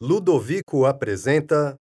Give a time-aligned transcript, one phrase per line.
[0.00, 1.74] Ludovico apresenta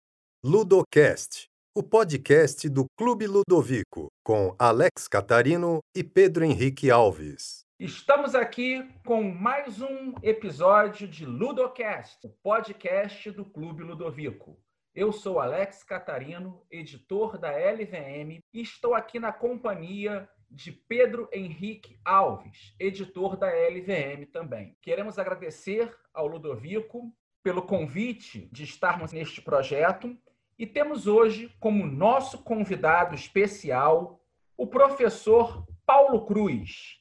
[0.45, 7.65] Ludocast, o podcast do Clube Ludovico, com Alex Catarino e Pedro Henrique Alves.
[7.77, 14.57] Estamos aqui com mais um episódio de Ludocast, o podcast do Clube Ludovico.
[14.95, 21.99] Eu sou Alex Catarino, editor da LVM, e estou aqui na companhia de Pedro Henrique
[22.05, 24.77] Alves, editor da LVM também.
[24.81, 27.13] Queremos agradecer ao Ludovico
[27.45, 30.17] pelo convite de estarmos neste projeto
[30.59, 34.19] e temos hoje como nosso convidado especial
[34.57, 36.99] o professor Paulo Cruz.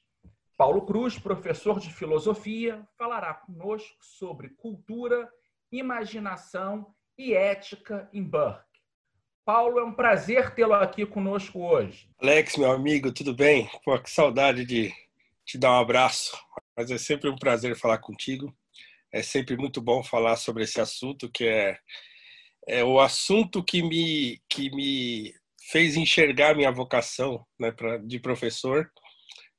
[0.58, 5.32] Paulo Cruz, professor de filosofia, falará conosco sobre cultura,
[5.72, 8.62] imaginação e ética em Burke.
[9.46, 12.10] Paulo, é um prazer tê-lo aqui conosco hoje.
[12.22, 13.70] Alex, meu amigo, tudo bem?
[13.86, 14.92] Pô, que saudade de
[15.46, 16.38] te dar um abraço,
[16.76, 18.54] mas é sempre um prazer falar contigo.
[19.14, 21.78] É sempre muito bom falar sobre esse assunto, que é,
[22.68, 25.34] é o assunto que me, que me
[25.70, 28.90] fez enxergar minha vocação né, pra, de professor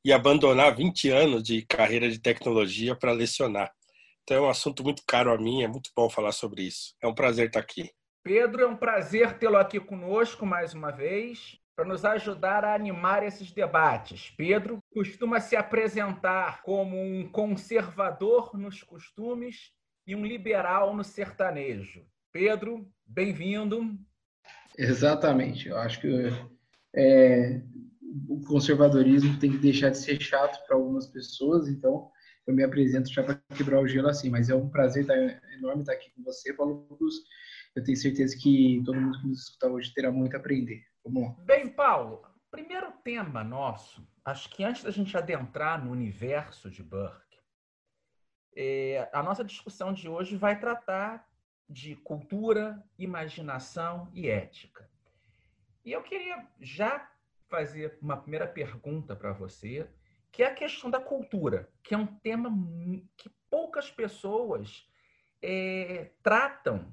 [0.05, 3.72] e abandonar 20 anos de carreira de tecnologia para lecionar.
[4.22, 6.94] Então é um assunto muito caro a mim, é muito bom falar sobre isso.
[7.00, 7.91] É um prazer estar aqui.
[8.22, 13.22] Pedro, é um prazer tê-lo aqui conosco mais uma vez para nos ajudar a animar
[13.22, 14.33] esses debates.
[14.36, 19.72] Pedro costuma se apresentar como um conservador nos costumes
[20.06, 22.06] e um liberal no sertanejo.
[22.33, 23.98] Pedro, bem-vindo.
[24.78, 25.69] Exatamente.
[25.69, 26.28] Eu acho que
[26.95, 27.61] é,
[28.28, 32.11] o conservadorismo tem que deixar de ser chato para algumas pessoas, então
[32.47, 34.30] eu me apresento já para quebrar o gelo assim.
[34.30, 35.17] Mas é um prazer estar,
[35.55, 37.14] enorme estar aqui com você, Paulo Cruz.
[37.75, 40.83] Eu tenho certeza que todo mundo que nos escuta hoje terá muito a aprender.
[41.05, 46.83] Vamos Bem, Paulo, primeiro tema nosso, acho que antes da gente adentrar no universo de
[46.83, 47.38] Burke,
[48.56, 51.28] é, a nossa discussão de hoje vai tratar
[51.69, 54.91] de cultura, imaginação e ética.
[55.84, 57.06] E eu queria já
[57.50, 59.86] fazer uma primeira pergunta para você,
[60.33, 62.51] que é a questão da cultura, que é um tema
[63.14, 64.89] que poucas pessoas
[65.42, 66.90] é, tratam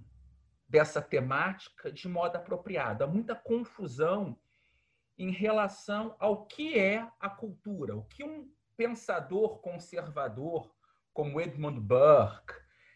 [0.72, 3.04] dessa temática de modo apropriado.
[3.04, 4.40] Há muita confusão
[5.18, 10.74] em relação ao que é a cultura, o que um pensador conservador
[11.14, 12.54] como Edmund Burke,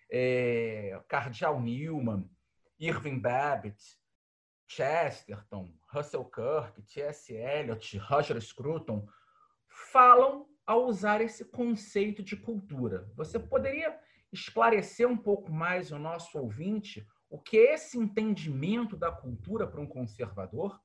[0.09, 2.29] é, Cardeal Newman,
[2.79, 3.83] Irving Babbitt,
[4.65, 7.33] Chesterton, Russell Kirk, T.S.
[7.33, 9.05] Eliot, Roger Scruton
[9.91, 13.11] falam ao usar esse conceito de cultura.
[13.15, 13.99] Você poderia
[14.31, 19.81] esclarecer um pouco mais o nosso ouvinte o que é esse entendimento da cultura para
[19.81, 20.79] um conservador?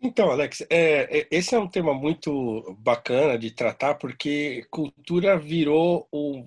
[0.00, 6.06] Então, Alex, é, é, esse é um tema muito bacana de tratar, porque cultura virou,
[6.12, 6.46] o,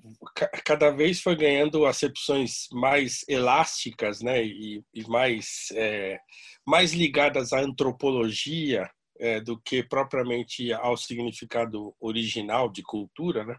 [0.63, 6.19] cada vez foi ganhando acepções mais elásticas né, e, e mais, é,
[6.65, 13.43] mais ligadas à antropologia é, do que propriamente ao significado original de cultura.
[13.43, 13.57] Né?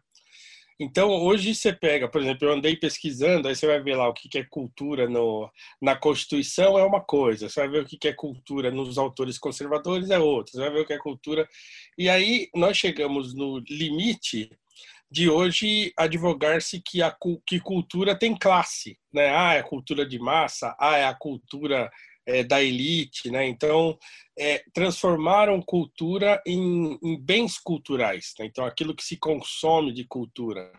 [0.83, 4.15] Então, hoje você pega, por exemplo, eu andei pesquisando, aí você vai ver lá o
[4.15, 8.15] que é cultura no, na Constituição é uma coisa, você vai ver o que é
[8.15, 11.47] cultura nos autores conservadores é outra, você vai ver o que é cultura.
[11.99, 14.51] E aí nós chegamos no limite
[15.11, 17.15] de hoje advogar-se que a
[17.45, 19.29] que cultura tem classe, né?
[19.37, 21.91] Ah, é a cultura de massa, ah, é a cultura
[22.31, 23.47] é, da elite, né?
[23.47, 23.99] Então,
[24.39, 28.47] é, transformaram cultura em, em bens culturais, né?
[28.47, 30.73] então aquilo que se consome de cultura.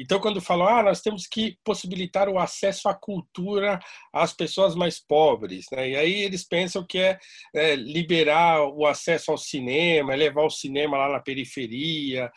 [0.00, 3.80] Então, quando falam, ah, nós temos que possibilitar o acesso à cultura
[4.12, 5.90] às pessoas mais pobres, né?
[5.90, 7.18] E aí eles pensam que é,
[7.52, 12.30] é liberar o acesso ao cinema, levar o cinema lá na periferia.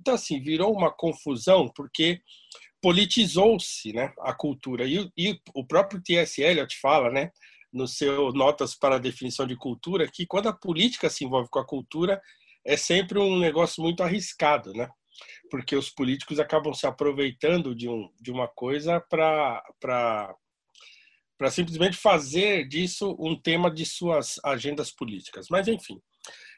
[0.00, 2.20] Então, assim, virou uma confusão, porque
[2.80, 4.84] politizou-se né, a cultura.
[4.84, 6.40] E, e o próprio T.S.
[6.40, 7.32] Eliot fala, né?
[7.72, 11.58] No seu Notas para a Definição de Cultura, que quando a política se envolve com
[11.58, 12.20] a cultura,
[12.64, 14.88] é sempre um negócio muito arriscado, né?
[15.50, 19.62] Porque os políticos acabam se aproveitando de, um, de uma coisa para
[21.50, 25.46] simplesmente fazer disso um tema de suas agendas políticas.
[25.50, 26.00] Mas, enfim,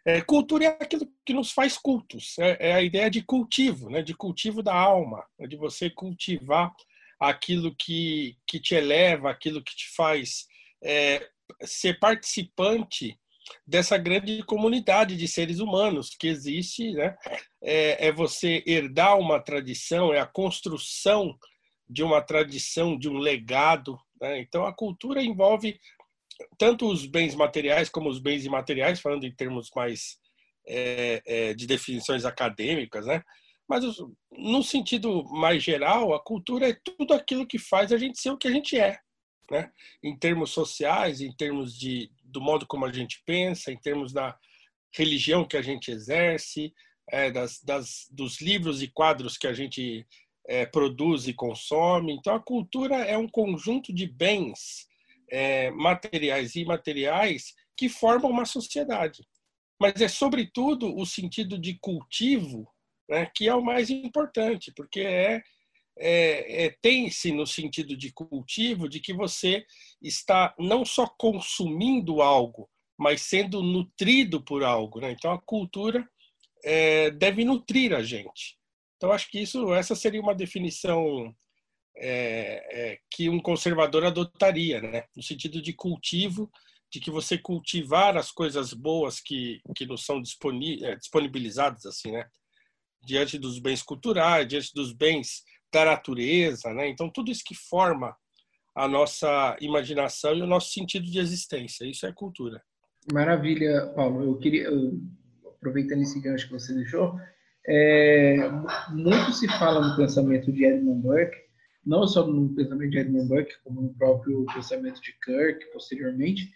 [0.07, 4.03] é, cultura é aquilo que nos faz cultos, é, é, a ideia de cultivo, né?
[4.03, 6.71] de cultivo da alma, de você cultivar
[7.19, 10.47] aquilo que, que te eleva, aquilo que te faz
[10.85, 11.27] é,
[11.63, 13.19] ser participante
[13.67, 17.17] dessa grande comunidade de seres humanos que existe, né?
[17.63, 21.37] É, é, você herdar uma tradição, é a construção
[21.89, 23.99] de uma tradição, de um legado.
[24.21, 24.41] Né?
[24.41, 25.79] Então, a cultura envolve
[26.59, 30.19] tanto os bens materiais como os bens imateriais, falando em termos mais
[30.67, 33.23] é, é, de definições acadêmicas, né?
[33.69, 33.83] Mas,
[34.31, 38.37] no sentido mais geral, a cultura é tudo aquilo que faz a gente ser o
[38.37, 38.99] que a gente é.
[39.51, 39.71] Né?
[40.03, 44.39] em termos sociais, em termos de, do modo como a gente pensa, em termos da
[44.93, 46.73] religião que a gente exerce,
[47.11, 50.07] é, das, das, dos livros e quadros que a gente
[50.47, 52.15] é, produz e consome.
[52.15, 54.89] Então, a cultura é um conjunto de bens
[55.31, 59.27] é, materiais e imateriais que formam uma sociedade.
[59.81, 62.69] Mas é, sobretudo, o sentido de cultivo
[63.09, 65.43] né, que é o mais importante, porque é,
[65.99, 69.65] é, é tem-se no sentido de cultivo de que você
[70.03, 72.69] está não só consumindo algo,
[72.99, 75.01] mas sendo nutrido por algo.
[75.01, 75.13] Né?
[75.13, 76.09] Então, a cultura
[76.65, 78.57] é, deve nutrir a gente.
[78.97, 81.35] Então, acho que isso, essa seria uma definição
[81.97, 85.05] é, é, que um conservador adotaria, né?
[85.15, 86.51] no sentido de cultivo,
[86.91, 90.23] de que você cultivar as coisas boas que, que nos são
[90.83, 92.29] é, disponibilizadas, assim, né?
[93.05, 95.43] diante dos bens culturais, diante dos bens
[95.75, 96.89] da natureza, né?
[96.89, 98.17] Então tudo isso que forma
[98.75, 102.63] a nossa imaginação e o nosso sentido de existência, isso é cultura.
[103.13, 104.23] Maravilha, Paulo.
[104.23, 104.69] Eu queria,
[105.57, 107.19] aproveitando esse gancho que você deixou,
[107.67, 108.37] é,
[108.91, 111.37] muito se fala no pensamento de Edmund Burke,
[111.85, 116.51] não só no pensamento de Edmund Burke, como no próprio pensamento de Kirk, posteriormente,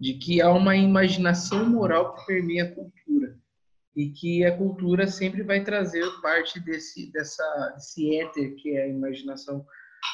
[0.00, 3.41] de que há uma imaginação moral que permeia a cultura
[3.94, 7.44] e que a cultura sempre vai trazer parte desse dessa
[7.74, 9.64] desse éter que é a imaginação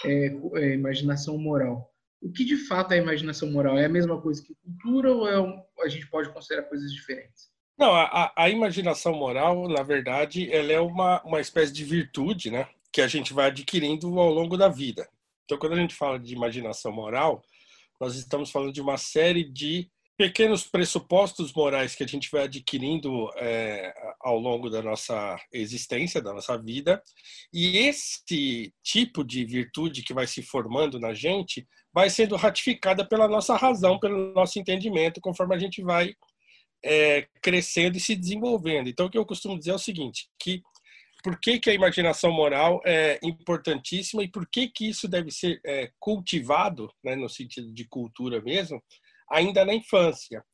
[0.05, 1.93] é, é, imaginação moral.
[2.21, 3.79] O que de fato é a imaginação moral?
[3.79, 7.49] É a mesma coisa que cultura ou é um, a gente pode considerar coisas diferentes?
[7.79, 12.69] Não, a, a, imaginação moral, na verdade, ela é uma, uma espécie de virtude, né?
[12.93, 15.09] Que a gente vai adquirindo ao longo da vida.
[15.45, 17.41] Então, quando a gente fala de imaginação moral,
[18.01, 19.89] nós estamos falando de uma série de
[20.19, 26.35] pequenos pressupostos morais que a gente vai adquirindo é, ao longo da nossa existência, da
[26.35, 27.01] nossa vida,
[27.53, 33.29] e esse tipo de virtude que vai se formando na gente vai sendo ratificada pela
[33.29, 36.13] nossa razão, pelo nosso entendimento, conforme a gente vai
[36.85, 38.89] é, crescendo e se desenvolvendo.
[38.89, 40.61] Então, o que eu costumo dizer é o seguinte, que
[41.23, 45.61] por que, que a imaginação moral é importantíssima e por que, que isso deve ser
[45.65, 48.83] é, cultivado, né, no sentido de cultura mesmo,
[49.31, 50.45] ainda na infância.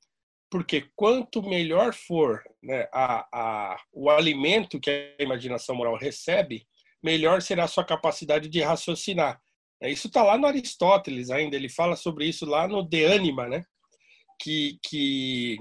[0.51, 6.67] Porque quanto melhor for né, a, a, o alimento que a imaginação moral recebe,
[7.03, 9.41] melhor será a sua capacidade de raciocinar.
[9.83, 13.49] É, isso está lá no Aristóteles ainda, ele fala sobre isso lá no De Anima,
[13.49, 13.65] né?
[14.41, 15.59] que, que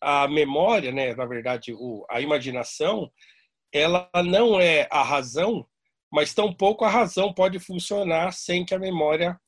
[0.00, 3.10] a memória, né, na verdade, o, a imaginação,
[3.72, 5.66] ela não é a razão,
[6.12, 9.38] mas tampouco a razão pode funcionar sem que a memória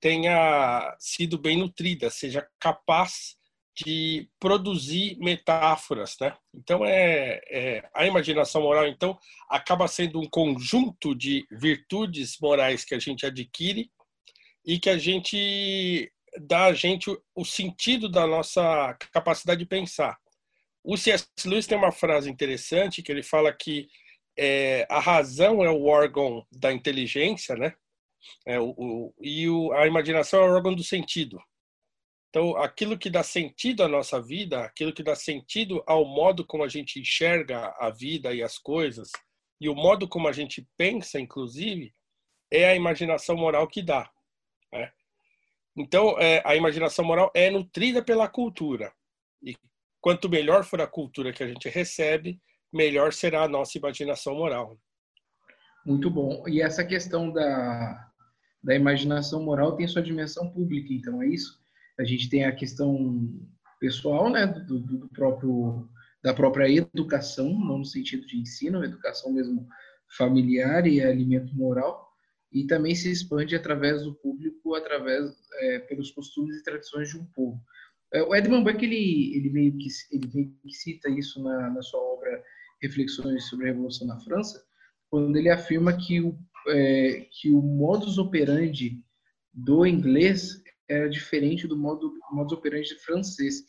[0.00, 3.36] tenha sido bem nutrida, seja capaz
[3.84, 6.36] de produzir metáforas, né?
[6.52, 9.16] Então é, é, a imaginação moral então
[9.48, 13.88] acaba sendo um conjunto de virtudes morais que a gente adquire
[14.66, 20.18] e que a gente dá a gente o, sentido da nossa capacidade de pensar.
[20.82, 21.26] O C.S.
[21.44, 23.88] Lewis tem uma frase interessante que ele fala que
[24.36, 27.74] é, a razão é o órgão da inteligência, né?
[28.46, 31.38] É, o, o, e o, a imaginação é o órgão do sentido.
[32.28, 36.62] Então, aquilo que dá sentido à nossa vida, aquilo que dá sentido ao modo como
[36.62, 39.10] a gente enxerga a vida e as coisas,
[39.60, 41.92] e o modo como a gente pensa, inclusive,
[42.50, 44.10] é a imaginação moral que dá.
[44.72, 44.92] Né?
[45.76, 48.92] Então, é, a imaginação moral é nutrida pela cultura.
[49.42, 49.56] E
[50.00, 52.38] quanto melhor for a cultura que a gente recebe,
[52.72, 54.78] melhor será a nossa imaginação moral.
[55.84, 56.46] Muito bom.
[56.46, 58.10] E essa questão da,
[58.62, 61.58] da imaginação moral tem sua dimensão pública, então é isso?
[61.98, 63.28] A gente tem a questão
[63.80, 65.88] pessoal, né, do, do próprio
[66.22, 69.68] da própria educação, não no sentido de ensino, educação mesmo
[70.16, 72.08] familiar e alimento moral,
[72.52, 77.24] e também se expande através do público, através é, pelos costumes e tradições de um
[77.26, 77.60] povo.
[78.12, 81.82] É, o Edmund Burke ele ele meio que ele meio que cita isso na, na
[81.82, 82.42] sua obra
[82.80, 84.64] Reflexões sobre a Revolução na França,
[85.10, 86.38] quando ele afirma que o
[86.68, 89.02] é, que o modus operandi
[89.52, 93.64] do inglês era diferente do modo, modus operandi francês,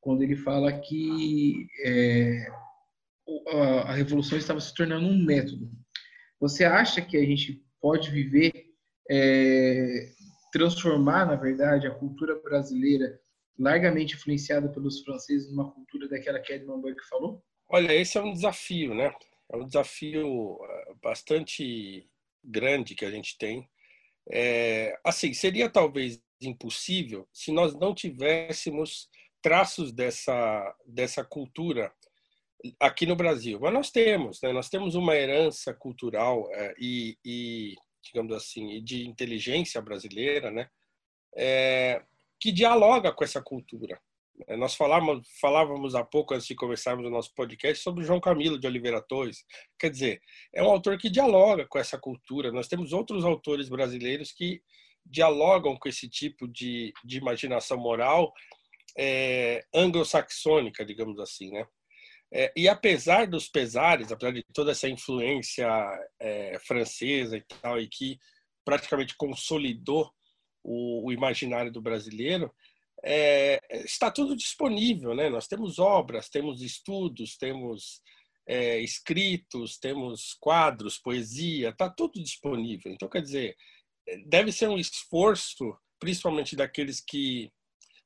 [0.00, 2.46] quando ele fala que é,
[3.48, 5.70] a, a revolução estava se tornando um método.
[6.40, 8.52] Você acha que a gente pode viver,
[9.10, 10.10] é,
[10.52, 13.18] transformar, na verdade, a cultura brasileira,
[13.58, 17.42] largamente influenciada pelos franceses, numa cultura daquela que Edmund Burke falou?
[17.68, 19.14] Olha, esse é um desafio, né?
[19.52, 22.08] É um desafio é, bastante
[22.42, 23.68] grande que a gente tem.
[24.30, 29.08] É, assim, seria talvez impossível se nós não tivéssemos
[29.42, 31.92] traços dessa, dessa cultura
[32.80, 33.58] aqui no Brasil.
[33.60, 34.52] Mas nós temos, né?
[34.52, 40.68] nós temos uma herança cultural é, e, e, digamos assim, de inteligência brasileira, né?
[41.36, 42.02] é,
[42.40, 44.00] que dialoga com essa cultura.
[44.48, 48.58] É, nós falávamos, falávamos há pouco, antes de começarmos o nosso podcast, sobre João Camilo
[48.58, 49.44] de Oliveira Torres.
[49.78, 50.20] Quer dizer,
[50.52, 52.50] é um autor que dialoga com essa cultura.
[52.50, 54.60] Nós temos outros autores brasileiros que
[55.06, 58.32] dialogam com esse tipo de, de imaginação moral
[58.98, 61.66] é, anglo-saxônica, digamos assim, né?
[62.32, 65.68] É, e apesar dos pesares, apesar de toda essa influência
[66.18, 68.18] é, francesa e tal, e que
[68.64, 70.10] praticamente consolidou
[70.62, 72.52] o, o imaginário do brasileiro,
[73.04, 75.28] é, está tudo disponível, né?
[75.28, 78.00] Nós temos obras, temos estudos, temos
[78.46, 82.90] é, escritos, temos quadros, poesia, está tudo disponível.
[82.90, 83.56] Então, quer dizer,
[84.26, 87.50] deve ser um esforço, principalmente daqueles que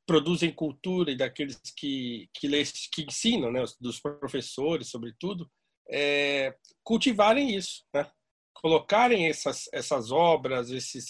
[0.06, 2.48] produzem cultura e daqueles que que,
[2.92, 5.48] que ensinam, né, dos professores, sobretudo,
[5.90, 8.10] é, cultivarem isso, né?
[8.54, 11.06] colocarem essas essas obras, esses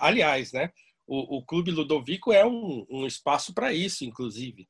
[0.00, 0.70] aliás, né?
[1.06, 4.68] O, o Clube Ludovico é um, um espaço para isso, inclusive.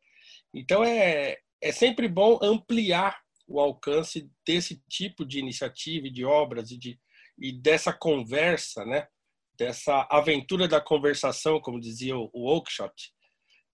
[0.52, 6.78] Então é é sempre bom ampliar o alcance desse tipo de iniciativa, de obras e
[6.78, 6.98] de
[7.38, 9.06] e dessa conversa, né?
[9.58, 13.12] Dessa aventura da conversação, como dizia o Oakeshott.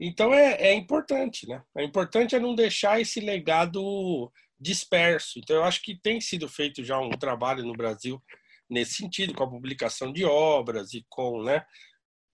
[0.00, 1.62] Então é, é importante, né?
[1.76, 5.38] É importante é não deixar esse legado disperso.
[5.38, 8.22] Então eu acho que tem sido feito já um trabalho no Brasil
[8.68, 11.64] nesse sentido, com a publicação de obras e com, né?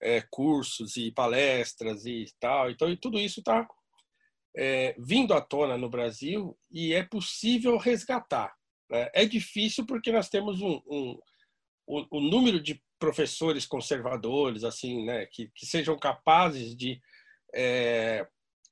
[0.01, 2.71] É, cursos e palestras e tal.
[2.71, 3.67] Então, e tudo isso está
[4.55, 8.53] é, vindo à tona no Brasil e é possível resgatar.
[8.89, 9.09] Né?
[9.13, 11.19] É difícil porque nós temos um, um,
[11.87, 17.01] um, um número de professores conservadores, assim, né, que, que sejam capazes de
[17.53, 18.27] é,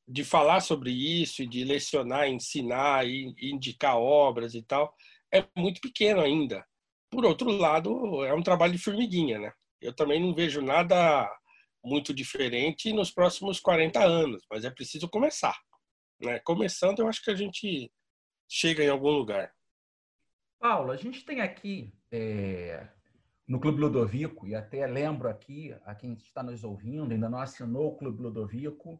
[0.08, 4.96] de falar sobre isso e de lecionar, ensinar e indicar obras e tal,
[5.34, 6.66] é muito pequeno ainda.
[7.10, 9.54] Por outro lado, é um trabalho de formiguinha, né?
[9.82, 11.30] Eu também não vejo nada
[11.84, 15.58] muito diferente nos próximos 40 anos, mas é preciso começar.
[16.20, 16.40] Né?
[16.40, 17.92] Começando, eu acho que a gente
[18.50, 19.54] chega em algum lugar.
[20.60, 22.88] Paulo, a gente tem aqui é,
[23.48, 27.90] no Clube Ludovico, e até lembro aqui a quem está nos ouvindo, ainda não assinou
[27.90, 29.00] o Clube Ludovico,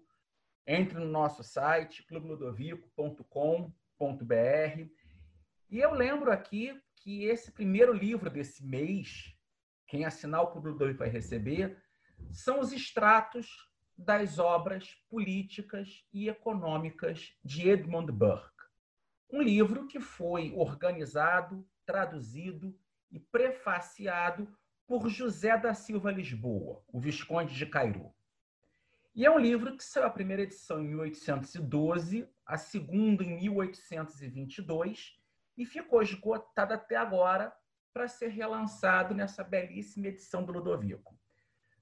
[0.66, 4.92] entre no nosso site, clubeludovico.com.br.
[5.70, 9.34] E eu lembro aqui que esse primeiro livro desse mês,
[9.88, 11.82] quem assinar o Ludovico vai receber,
[12.32, 13.48] são os extratos
[13.98, 18.51] das obras políticas e econômicas de Edmund Burke.
[19.32, 22.77] Um livro que foi organizado, traduzido
[23.12, 24.48] e prefaciado
[24.86, 28.13] por José da Silva Lisboa, o Visconde de Cairu.
[29.15, 35.20] E é um livro que saiu a primeira edição em 1812, a segunda em 1822
[35.58, 37.51] e ficou esgotado até agora
[37.98, 41.20] para ser relançado nessa belíssima edição do Ludovico.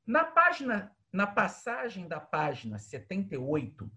[0.07, 3.91] Na página, na passagem da página 78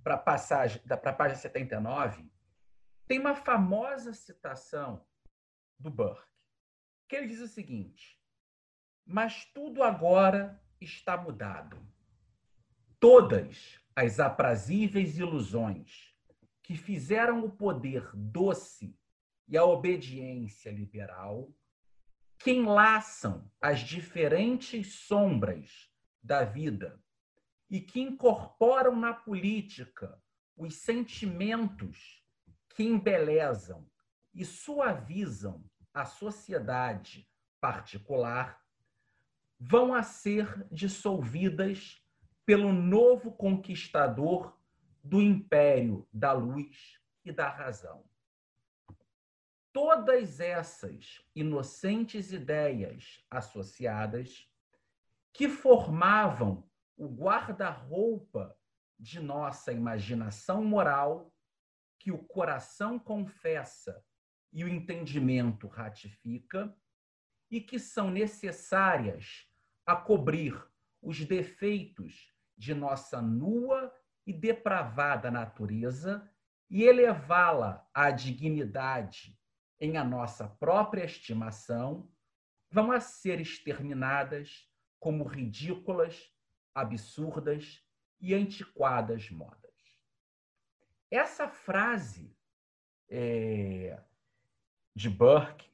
[0.00, 2.30] para passagem para a página 79,
[3.08, 5.04] tem uma famosa citação
[5.76, 6.22] do Burke
[7.08, 8.16] que ele diz o seguinte:
[9.04, 11.84] Mas tudo agora está mudado.
[13.00, 16.14] Todas as aprazíveis ilusões
[16.62, 18.96] que fizeram o poder doce
[19.48, 21.52] e a obediência liberal,
[22.38, 25.90] que enlaçam as diferentes sombras
[26.22, 27.00] da vida
[27.70, 30.20] e que incorporam na política
[30.56, 32.22] os sentimentos
[32.70, 33.88] que embelezam
[34.34, 37.28] e suavizam a sociedade
[37.60, 38.62] particular
[39.58, 42.02] vão a ser dissolvidas
[42.44, 44.56] pelo novo conquistador
[45.02, 48.04] do império da luz e da razão.
[49.76, 54.50] Todas essas inocentes ideias associadas
[55.34, 56.66] que formavam
[56.96, 58.56] o guarda-roupa
[58.98, 61.30] de nossa imaginação moral,
[61.98, 64.02] que o coração confessa
[64.50, 66.74] e o entendimento ratifica,
[67.50, 69.46] e que são necessárias
[69.84, 70.58] a cobrir
[71.02, 73.94] os defeitos de nossa nua
[74.26, 76.26] e depravada natureza
[76.70, 79.38] e elevá-la à dignidade
[79.80, 82.10] em a nossa própria estimação,
[82.70, 86.32] vão a ser exterminadas como ridículas,
[86.74, 87.84] absurdas
[88.20, 89.74] e antiquadas modas.
[91.10, 92.34] Essa frase
[93.08, 94.02] é,
[94.94, 95.70] de Burke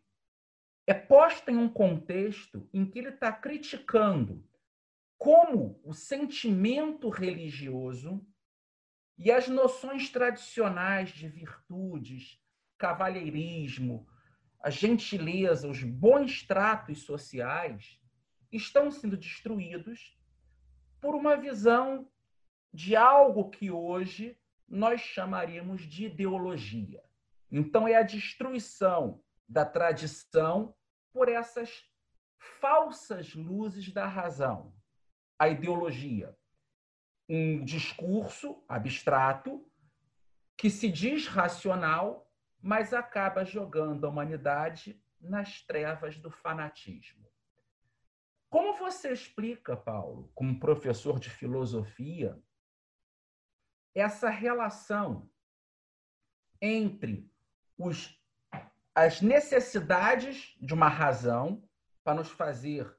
[0.87, 4.45] é posta em um contexto em que ele está criticando
[5.17, 8.27] como o sentimento religioso
[9.17, 12.42] e as noções tradicionais de virtudes,
[12.83, 14.05] cavalheirismo,
[14.61, 18.01] a gentileza, os bons tratos sociais
[18.51, 20.19] estão sendo destruídos
[21.01, 22.11] por uma visão
[22.75, 24.37] de algo que hoje
[24.69, 27.05] nós chamaríamos de ideologia.
[27.53, 30.75] Então, é a destruição da tradição
[31.13, 31.85] por essas
[32.61, 34.75] falsas luzes da razão.
[35.39, 36.37] A ideologia,
[37.29, 39.65] um discurso abstrato
[40.57, 42.32] que se diz racional,
[42.63, 47.27] mas acaba jogando a humanidade nas trevas do fanatismo.
[48.49, 52.41] Como você explica, Paulo, como professor de filosofia,
[53.95, 55.29] essa relação
[56.61, 57.29] entre
[57.77, 58.17] os,
[58.95, 61.67] as necessidades de uma razão
[62.05, 62.95] para nos fazer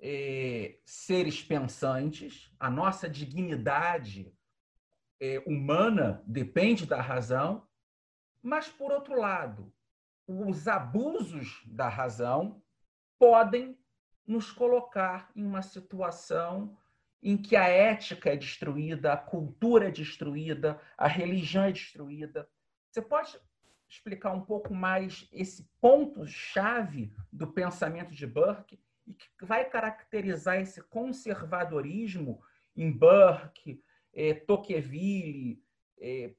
[0.00, 4.34] é, seres pensantes, a nossa dignidade
[5.20, 7.67] é, humana depende da razão,
[8.48, 9.70] mas, por outro lado,
[10.26, 12.62] os abusos da razão
[13.18, 13.78] podem
[14.26, 16.74] nos colocar em uma situação
[17.22, 22.48] em que a ética é destruída, a cultura é destruída, a religião é destruída.
[22.90, 23.38] Você pode
[23.86, 30.80] explicar um pouco mais esse ponto-chave do pensamento de Burke e que vai caracterizar esse
[30.84, 32.42] conservadorismo
[32.74, 33.82] em Burke,
[34.14, 35.62] eh, Tocqueville,
[36.00, 36.32] eh,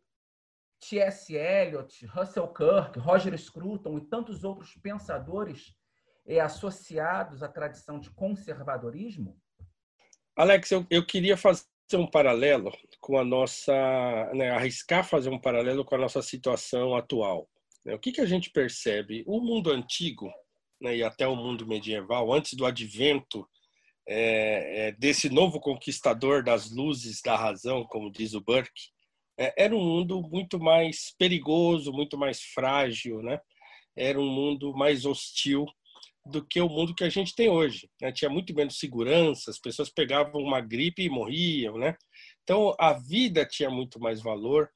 [0.79, 1.35] T.S.
[1.35, 5.73] Eliot, Russell Kirk, Roger Scruton e tantos outros pensadores
[6.25, 9.37] eh, associados à tradição de conservadorismo?
[10.35, 12.71] Alex, eu, eu queria fazer um paralelo
[13.01, 13.73] com a nossa,
[14.33, 17.49] né, arriscar fazer um paralelo com a nossa situação atual.
[17.83, 17.93] Né?
[17.93, 19.23] O que, que a gente percebe?
[19.27, 20.31] O mundo antigo
[20.79, 23.47] né, e até o mundo medieval, antes do advento
[24.07, 28.98] é, é, desse novo conquistador das luzes da razão, como diz o Burke, é,
[29.57, 33.39] era um mundo muito mais perigoso, muito mais frágil, né?
[33.95, 35.65] Era um mundo mais hostil
[36.25, 37.89] do que o mundo que a gente tem hoje.
[38.01, 38.11] Né?
[38.11, 41.95] Tinha muito menos segurança, as pessoas pegavam uma gripe e morriam, né?
[42.43, 44.69] Então a vida tinha muito mais valor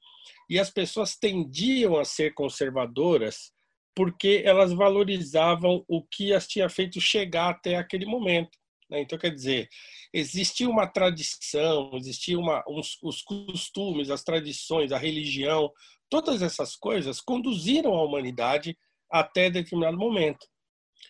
[0.48, 3.52] e as pessoas tendiam a ser conservadoras
[3.94, 8.58] porque elas valorizavam o que as tinha feito chegar até aquele momento.
[8.94, 9.00] Né?
[9.00, 9.68] Então, quer dizer,
[10.12, 15.70] existia uma tradição, existia uma, uns, os costumes, as tradições, a religião,
[16.08, 18.78] todas essas coisas conduziram a humanidade
[19.10, 20.46] até determinado momento.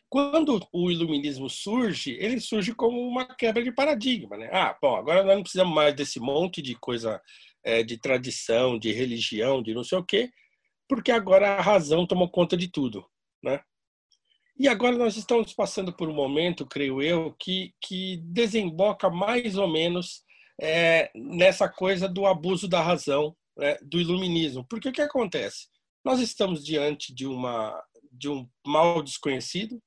[0.08, 4.36] Quando o iluminismo surge, ele surge como uma quebra de paradigma.
[4.36, 4.48] Né?
[4.52, 7.20] Ah, bom, agora nós não precisamos mais desse monte de coisa
[7.62, 10.30] é, de tradição, de religião, de não sei o quê,
[10.88, 13.04] porque agora a razão tomou conta de tudo.
[13.42, 13.60] Né?
[14.56, 19.66] E agora nós estamos passando por um momento, creio eu, que, que desemboca mais ou
[19.66, 20.22] menos
[20.60, 24.64] é, nessa coisa do abuso da razão, né, do iluminismo.
[24.68, 25.66] Porque o que acontece?
[26.04, 29.82] Nós estamos diante de, uma, de um mal desconhecido,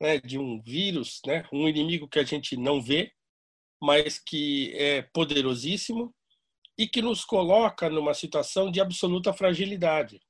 [0.00, 3.12] né, de um vírus, né, um inimigo que a gente não vê,
[3.80, 6.12] mas que é poderosíssimo
[6.76, 10.20] e que nos coloca numa situação de absoluta fragilidade.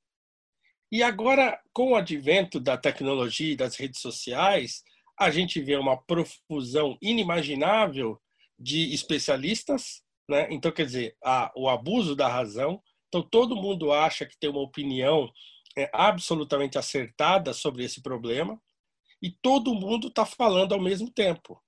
[0.94, 4.84] E agora, com o advento da tecnologia e das redes sociais,
[5.18, 8.16] a gente vê uma profusão inimaginável
[8.56, 10.46] de especialistas, né?
[10.52, 12.80] Então, quer dizer, a, o abuso da razão.
[13.08, 15.28] Então, todo mundo acha que tem uma opinião
[15.76, 18.56] é, absolutamente acertada sobre esse problema
[19.20, 21.60] e todo mundo está falando ao mesmo tempo.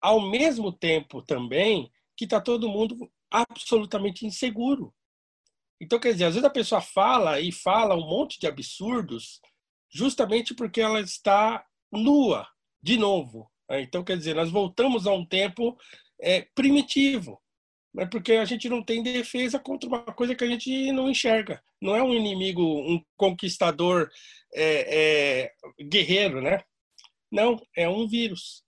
[0.00, 2.96] Ao mesmo tempo também que está todo mundo
[3.30, 4.90] absolutamente inseguro.
[5.80, 9.40] Então, quer dizer, às vezes a pessoa fala e fala um monte de absurdos
[9.92, 12.46] justamente porque ela está nua,
[12.82, 13.50] de novo.
[13.68, 13.82] Né?
[13.82, 15.76] Então, quer dizer, nós voltamos a um tempo
[16.20, 17.40] é, primitivo,
[17.94, 18.06] né?
[18.06, 21.62] porque a gente não tem defesa contra uma coisa que a gente não enxerga.
[21.80, 24.10] Não é um inimigo, um conquistador
[24.54, 26.62] é, é, guerreiro, né?
[27.32, 28.64] Não, é um vírus.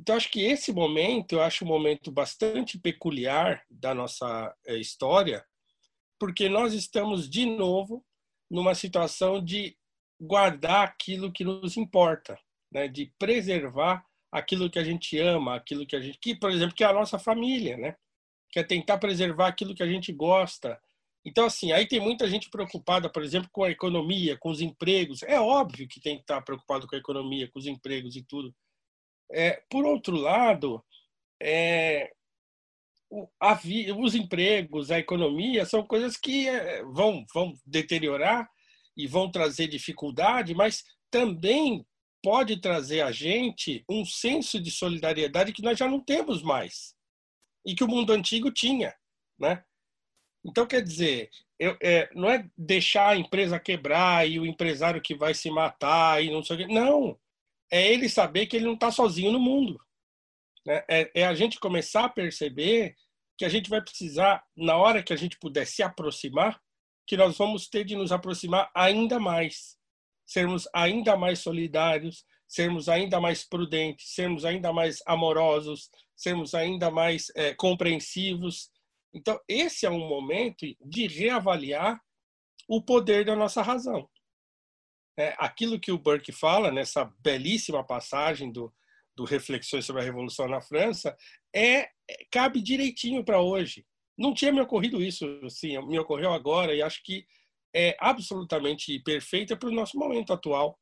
[0.00, 5.44] Então, acho que esse momento, eu acho um momento bastante peculiar da nossa é, história,
[6.20, 8.04] porque nós estamos de novo
[8.50, 9.74] numa situação de
[10.20, 12.38] guardar aquilo que nos importa,
[12.70, 12.86] né?
[12.86, 16.84] de preservar aquilo que a gente ama, aquilo que a gente, que por exemplo, que
[16.84, 17.96] é a nossa família, né?
[18.52, 20.78] Que é tentar preservar aquilo que a gente gosta.
[21.24, 25.22] Então assim, aí tem muita gente preocupada, por exemplo, com a economia, com os empregos.
[25.22, 28.54] É óbvio que tem que estar preocupado com a economia, com os empregos e tudo.
[29.32, 30.84] É, por outro lado,
[31.40, 32.12] é,
[33.40, 33.58] a,
[33.98, 38.48] os empregos, a economia são coisas que eh, vão, vão deteriorar
[38.96, 41.84] e vão trazer dificuldade, mas também
[42.22, 46.94] pode trazer a gente um senso de solidariedade que nós já não temos mais
[47.66, 48.94] e que o mundo antigo tinha,
[49.38, 49.64] né?
[50.44, 55.14] Então quer dizer, eu, é, não é deixar a empresa quebrar e o empresário que
[55.14, 56.66] vai se matar e não sei o quê.
[56.72, 57.18] Não,
[57.70, 59.78] é ele saber que ele não está sozinho no mundo
[60.66, 60.84] Né?
[60.88, 62.94] É, é a gente começar a perceber
[63.38, 66.60] que a gente vai precisar, na hora que a gente puder se aproximar,
[67.06, 69.78] que nós vamos ter de nos aproximar ainda mais,
[70.26, 77.32] sermos ainda mais solidários, sermos ainda mais prudentes, sermos ainda mais amorosos, sermos ainda mais
[77.34, 78.70] é, compreensivos.
[79.14, 82.00] Então, esse é um momento de reavaliar
[82.68, 84.08] o poder da nossa razão.
[85.16, 88.72] É, aquilo que o Burke fala nessa belíssima passagem do,
[89.16, 91.16] do Reflexões sobre a Revolução na França
[91.54, 91.90] é, é
[92.30, 93.86] cabe direitinho para hoje.
[94.16, 97.26] Não tinha me ocorrido isso, assim, me ocorreu agora e acho que
[97.74, 100.78] é absolutamente perfeita para o nosso momento atual,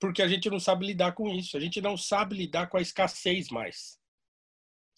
[0.00, 2.80] porque a gente não sabe lidar com isso, a gente não sabe lidar com a
[2.80, 3.98] escassez mais.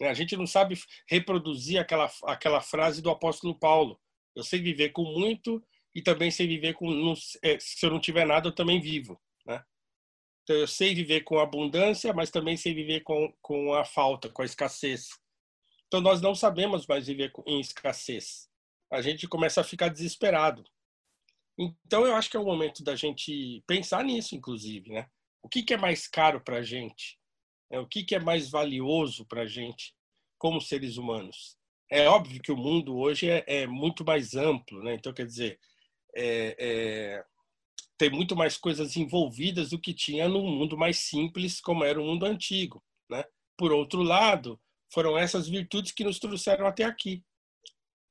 [0.01, 0.09] Né?
[0.09, 4.01] A gente não sabe reproduzir aquela, aquela frase do apóstolo Paulo:
[4.37, 5.65] eu sei viver com muito
[5.95, 7.15] e também sei viver com.
[7.43, 9.21] É, se eu não tiver nada, eu também vivo.
[9.47, 9.63] Né?
[10.43, 14.43] Então, eu sei viver com abundância, mas também sei viver com, com a falta, com
[14.43, 15.09] a escassez.
[15.87, 18.49] Então, nós não sabemos mais viver em escassez.
[18.91, 20.65] A gente começa a ficar desesperado.
[21.59, 25.07] Então, eu acho que é o momento da gente pensar nisso, inclusive, né?
[25.43, 27.19] O que, que é mais caro para a gente?
[27.71, 29.95] É, o que, que é mais valioso para a gente
[30.39, 31.57] como seres humanos?
[31.91, 34.95] É óbvio que o mundo hoje é, é muito mais amplo, né?
[34.95, 35.59] Então, quer dizer,
[36.17, 37.25] é, é,
[38.03, 42.05] tem muito mais coisas envolvidas do que tinha no mundo mais simples, como era o
[42.05, 43.25] mundo antigo, né?
[43.57, 44.61] Por outro lado,
[44.93, 47.23] foram essas virtudes que nos trouxeram até aqui.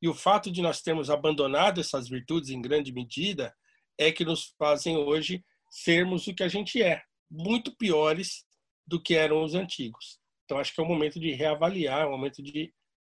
[0.01, 3.53] E o fato de nós termos abandonado essas virtudes em grande medida
[3.97, 8.45] é que nos fazem hoje sermos o que a gente é, muito piores
[8.87, 10.21] do que eram os antigos.
[10.45, 12.73] Então acho que é o momento de reavaliar, é o momento de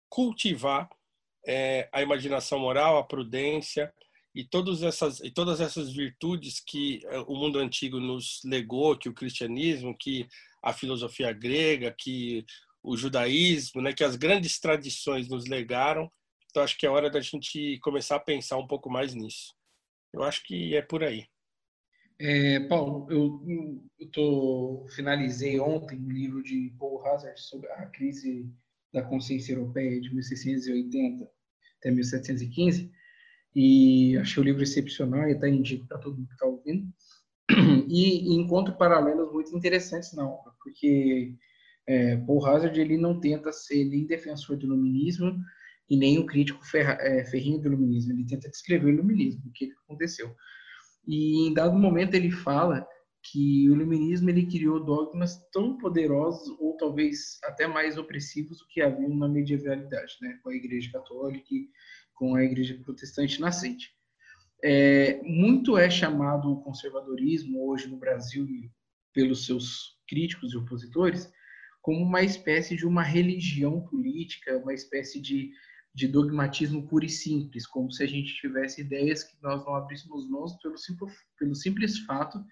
[0.10, 0.90] cultivar
[1.46, 3.94] é, a imaginação moral, a prudência
[4.34, 9.10] e todas essas e todas essas virtudes que é, o mundo antigo nos legou, que
[9.10, 10.28] o cristianismo, que
[10.62, 12.46] a filosofia grega, que
[12.82, 16.12] o judaísmo, né, que as grandes tradições nos legaram
[16.54, 19.56] então acho que é hora da gente começar a pensar um pouco mais nisso.
[20.14, 21.26] Eu acho que é por aí.
[22.20, 28.48] É, Paulo, eu, eu tô, finalizei ontem um livro de Paul Hazard sobre a crise
[28.94, 31.28] da consciência europeia de 1680
[31.80, 32.92] até 1715
[33.56, 36.88] e achei o livro excepcional e até indico para todo mundo que está ouvindo.
[37.88, 41.36] E, encontro paralelos muito interessantes na obra, porque
[41.86, 45.38] é, Paul Hazard ele não tenta ser nem defensor do iluminismo
[45.90, 48.14] e nem o crítico é, ferrinho do iluminismo.
[48.14, 50.34] Ele tenta descrever o iluminismo, o que aconteceu.
[51.08, 52.88] E em dado momento ele fala
[53.24, 58.82] que o iluminismo ele criou dogmas tão poderosos ou talvez até mais opressivos do que
[58.82, 61.56] havia na medievalidade, né, com a Igreja Católica
[62.14, 63.92] com a Igreja Protestante nascente.
[64.64, 68.48] É, muito é chamado o conservadorismo hoje no Brasil
[69.14, 71.32] pelos seus críticos e opositores
[71.82, 75.52] como uma espécie de uma religião política, uma espécie de
[75.94, 80.28] de dogmatismo puro e simples, como se a gente tivesse ideias que nós não abríssemos
[80.28, 82.44] mãos pelo simples, pelo simples fato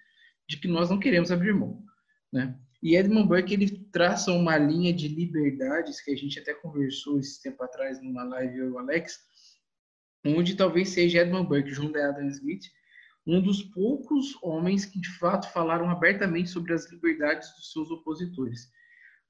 [0.47, 1.83] de que nós não queremos abrir mão,
[2.31, 2.57] né?
[2.83, 7.41] E Edmund Burke ele traça uma linha de liberdades que a gente até conversou esse
[7.41, 9.19] tempo atrás numa live eu e o Alex,
[10.25, 12.01] onde talvez seja Edmund Burke, John D.
[12.01, 12.65] Adam Smith,
[13.25, 18.69] um dos poucos homens que de fato falaram abertamente sobre as liberdades dos seus opositores.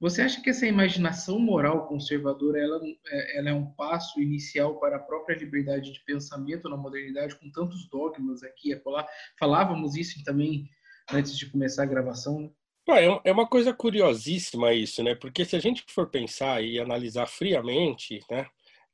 [0.00, 4.96] Você acha que essa imaginação moral conservadora ela, é, ela é um passo inicial para
[4.96, 9.06] a própria liberdade de pensamento na modernidade, com tantos dogmas aqui acolá?
[9.38, 10.68] Falávamos isso também
[11.12, 12.40] antes de começar a gravação.
[12.40, 12.50] Né?
[12.88, 15.14] É, é uma coisa curiosíssima isso, né?
[15.14, 18.46] Porque se a gente for pensar e analisar friamente, né?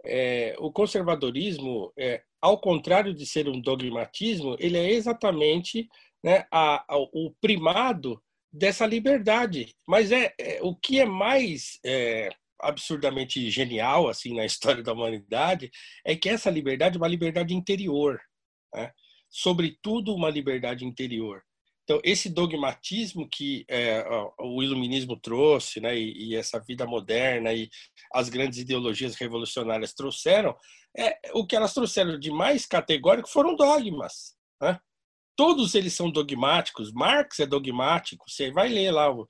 [0.04, 5.88] É, o conservadorismo, é, ao contrário de ser um dogmatismo, ele é exatamente
[6.22, 9.74] né, a, a, o primado dessa liberdade.
[9.86, 12.30] Mas é, é o que é mais é,
[12.60, 15.70] absurdamente genial assim na história da humanidade
[16.04, 18.20] é que essa liberdade é uma liberdade interior,
[18.74, 18.92] né?
[19.28, 21.42] sobretudo uma liberdade interior.
[21.88, 24.04] Então esse dogmatismo que é,
[24.38, 27.70] o iluminismo trouxe, né, e, e, essa vida moderna e
[28.12, 30.54] as grandes ideologias revolucionárias trouxeram,
[30.94, 34.36] é o que elas trouxeram de mais categórico foram dogmas.
[34.60, 34.78] Né?
[35.34, 36.92] todos eles são dogmáticos.
[36.92, 38.28] Marx é dogmático.
[38.28, 39.26] Você vai ler lá o,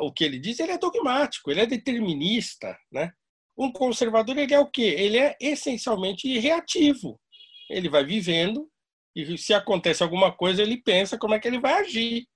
[0.00, 3.12] o que ele diz, ele é dogmático, ele é determinista, né?
[3.58, 4.94] Um conservador ele é o quê?
[4.96, 7.20] Ele é essencialmente reativo.
[7.68, 8.70] Ele vai vivendo
[9.14, 12.26] e se acontece alguma coisa ele pensa como é que ele vai agir,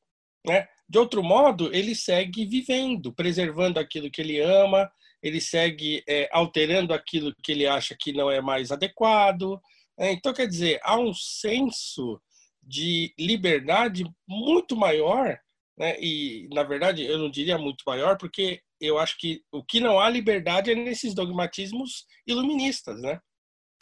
[0.46, 0.66] né?
[0.88, 4.90] De outro modo, ele segue vivendo, preservando aquilo que ele ama,
[5.22, 9.58] ele segue é, alterando aquilo que ele acha que não é mais adequado.
[9.98, 10.12] Né?
[10.12, 12.20] Então, quer dizer, há um senso
[12.62, 15.38] de liberdade muito maior,
[15.78, 15.96] né?
[15.98, 19.98] e na verdade eu não diria muito maior, porque eu acho que o que não
[19.98, 23.18] há liberdade é nesses dogmatismos iluministas, né?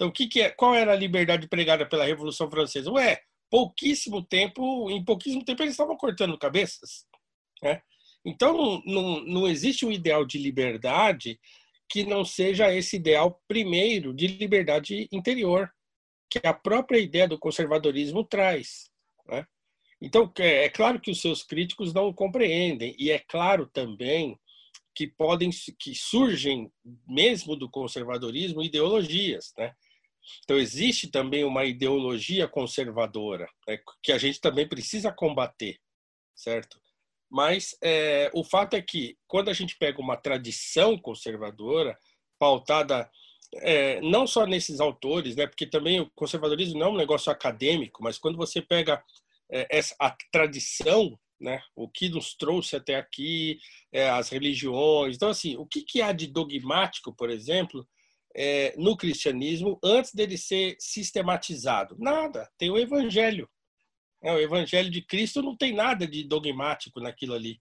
[0.03, 0.51] Então, o que, que é?
[0.51, 2.91] Qual era a liberdade pregada pela Revolução Francesa?
[2.91, 7.07] Ué, pouquíssimo tempo, em pouquíssimo tempo eles estavam cortando cabeças,
[7.63, 7.81] né?
[8.25, 11.39] Então, não, não existe um ideal de liberdade
[11.89, 15.71] que não seja esse ideal primeiro de liberdade interior,
[16.29, 18.91] que a própria ideia do conservadorismo traz.
[19.29, 19.47] Né?
[20.01, 24.37] Então, é, é claro que os seus críticos não compreendem, e é claro também
[24.97, 26.73] que podem que surgem
[27.07, 29.73] mesmo do conservadorismo ideologias, né?
[30.45, 35.79] Então existe também uma ideologia conservadora né, que a gente também precisa combater,
[36.35, 36.81] certo?
[37.31, 41.99] Mas é, o fato é que quando a gente pega uma tradição conservadora
[42.39, 43.11] pautada
[43.57, 45.47] é, não só nesses autores, né?
[45.47, 49.03] Porque também o conservadorismo não é um negócio acadêmico, mas quando você pega
[49.51, 51.61] é, essa, a tradição né?
[51.75, 53.59] O que nos trouxe até aqui,
[53.93, 55.17] é, as religiões.
[55.17, 57.87] Então, assim, o que, que há de dogmático, por exemplo,
[58.35, 61.97] é, no cristianismo antes dele ser sistematizado?
[61.99, 62.51] Nada.
[62.59, 63.49] Tem o Evangelho.
[64.23, 67.61] É, o Evangelho de Cristo não tem nada de dogmático naquilo ali.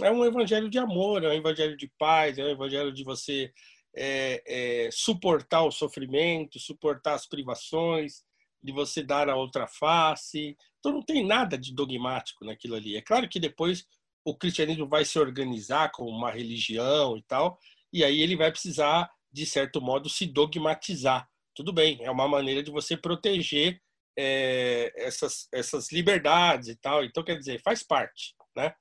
[0.00, 3.52] É um Evangelho de amor, é um Evangelho de paz, é um Evangelho de você
[3.96, 8.24] é, é, suportar o sofrimento, suportar as privações,
[8.62, 10.56] de você dar a outra face.
[10.78, 12.96] Então não tem nada de dogmático naquilo ali.
[12.96, 13.86] É claro que depois
[14.24, 17.58] o cristianismo vai se organizar como uma religião e tal,
[17.92, 21.28] e aí ele vai precisar, de certo modo, se dogmatizar.
[21.54, 23.78] Tudo bem, é uma maneira de você proteger
[24.18, 27.04] é, essas, essas liberdades e tal.
[27.04, 28.34] Então, quer dizer, faz parte.
[28.56, 28.74] Né?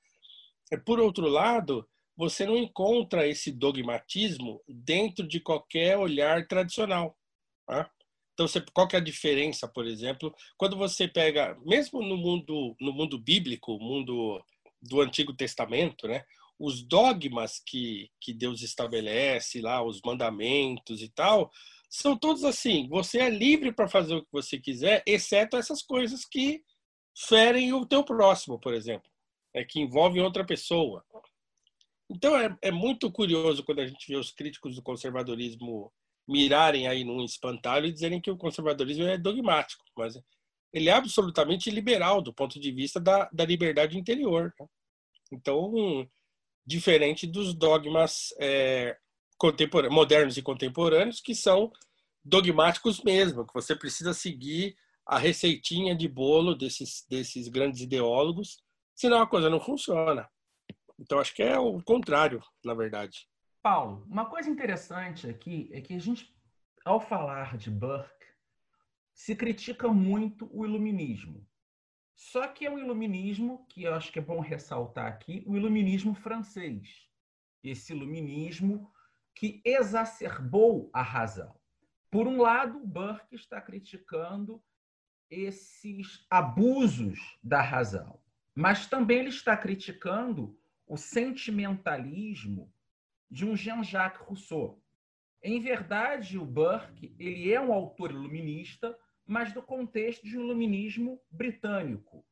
[0.86, 7.18] Por outro lado, você não encontra esse dogmatismo dentro de qualquer olhar tradicional.
[7.68, 7.92] Tá?
[8.34, 12.78] Então, você, qual que é a diferença, por exemplo, quando você pega, mesmo no mundo,
[12.80, 14.42] no mundo bíblico, mundo
[14.82, 16.24] do Antigo Testamento, né?
[16.60, 21.52] Os dogmas que, que Deus estabelece lá, os mandamentos e tal,
[21.90, 22.88] são todos assim.
[22.90, 26.64] Você é livre para fazer o que você quiser, exceto essas coisas que
[27.18, 29.10] ferem o teu próximo, por exemplo,
[29.54, 31.04] é que envolvem outra pessoa.
[32.10, 35.92] Então é, é muito curioso quando a gente vê os críticos do conservadorismo
[36.28, 40.20] mirarem aí num espantalho e dizerem que o conservadorismo é dogmático, mas
[40.74, 44.54] ele é absolutamente liberal do ponto de vista da, da liberdade interior.
[44.60, 44.68] Né?
[45.32, 46.08] Então,
[46.66, 48.98] diferente dos dogmas é,
[49.92, 51.72] modernos e contemporâneos, que são
[52.24, 54.76] dogmáticos mesmo, que você precisa seguir
[55.06, 58.58] a receitinha de bolo desses, desses grandes ideólogos,
[58.96, 60.28] senão a coisa não funciona.
[60.98, 63.28] Então, acho que é o contrário, na verdade.
[63.62, 66.34] Paulo, uma coisa interessante aqui é que a gente,
[66.84, 68.26] ao falar de Burke,
[69.14, 71.46] se critica muito o iluminismo.
[72.16, 76.16] Só que é o iluminismo, que eu acho que é bom ressaltar aqui, o iluminismo
[76.16, 77.08] francês.
[77.62, 78.90] Esse iluminismo
[79.34, 81.54] que exacerbou a razão.
[82.10, 84.64] Por um lado, Burke está criticando
[85.30, 88.20] esses abusos da razão,
[88.54, 92.72] mas também ele está criticando o sentimentalismo
[93.30, 94.82] de um Jean-Jacques Rousseau.
[95.44, 101.20] Em verdade, o Burke ele é um autor iluminista, mas do contexto de um iluminismo
[101.30, 102.26] britânico,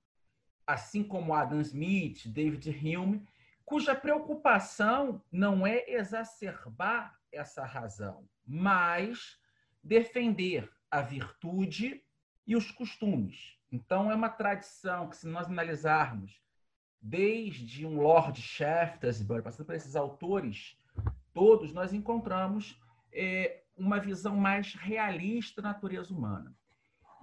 [0.66, 3.26] assim como Adam Smith, David Hume,
[3.66, 9.40] cuja preocupação não é exacerbar essa razão, mas
[9.84, 12.04] defender a virtude
[12.46, 13.58] e os costumes.
[13.72, 16.40] Então, é uma tradição que, se nós analisarmos
[17.02, 20.78] desde um Lord Shaftesbury, passando por esses autores
[21.34, 22.80] todos, nós encontramos
[23.12, 26.56] é, uma visão mais realista da natureza humana.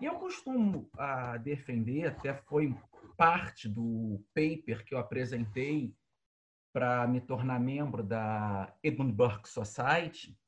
[0.00, 2.74] E eu costumo a, defender, até foi
[3.18, 5.94] parte do paper que eu apresentei
[6.72, 10.38] para me tornar membro da Edmund Burke Society,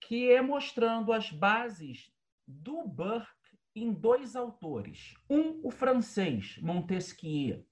[0.00, 2.12] que é mostrando as bases
[2.46, 3.32] do Burke
[3.74, 5.14] em dois autores.
[5.28, 7.66] Um, o francês, Montesquieu,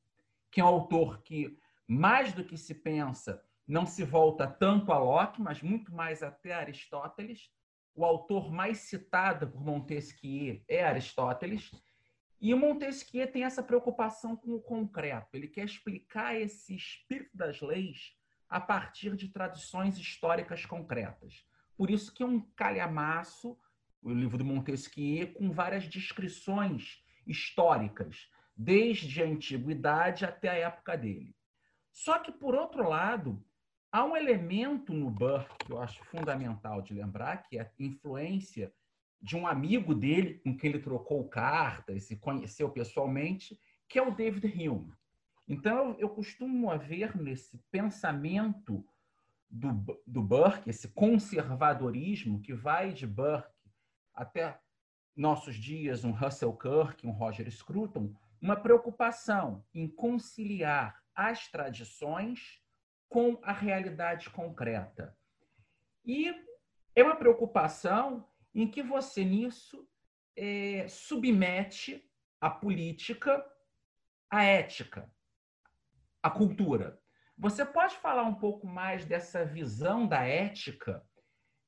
[0.50, 4.98] que é um autor que, mais do que se pensa, não se volta tanto a
[4.98, 7.48] Locke, mas muito mais até Aristóteles.
[8.01, 11.71] O autor mais citado por Montesquieu é Aristóteles.
[12.41, 15.29] E Montesquieu tem essa preocupação com o concreto.
[15.35, 18.17] Ele quer explicar esse espírito das leis
[18.49, 21.45] a partir de tradições históricas concretas.
[21.77, 23.55] Por isso que é um calhamaço,
[24.01, 31.37] o livro do Montesquieu, com várias descrições históricas, desde a antiguidade até a época dele.
[31.93, 33.45] Só que, por outro lado,
[33.92, 38.72] Há um elemento no Burke que eu acho fundamental de lembrar, que é a influência
[39.20, 44.14] de um amigo dele com quem ele trocou cartas e conheceu pessoalmente, que é o
[44.14, 44.92] David Hume.
[45.46, 48.87] Então, eu, costumo ver nesse pensamento
[49.50, 53.50] do, do Burke, esse conservadorismo que vai de Burke
[54.14, 54.61] até
[55.16, 62.62] nossos dias, um Russell Kirk, um Roger Scruton, uma preocupação em conciliar as tradições
[63.11, 65.14] com a realidade concreta.
[66.05, 66.33] E
[66.94, 69.87] é uma preocupação em que você, nisso,
[70.37, 72.09] é, submete
[72.40, 73.44] a política
[74.31, 75.12] à ética,
[76.23, 76.99] à cultura.
[77.37, 81.05] Você pode falar um pouco mais dessa visão da ética,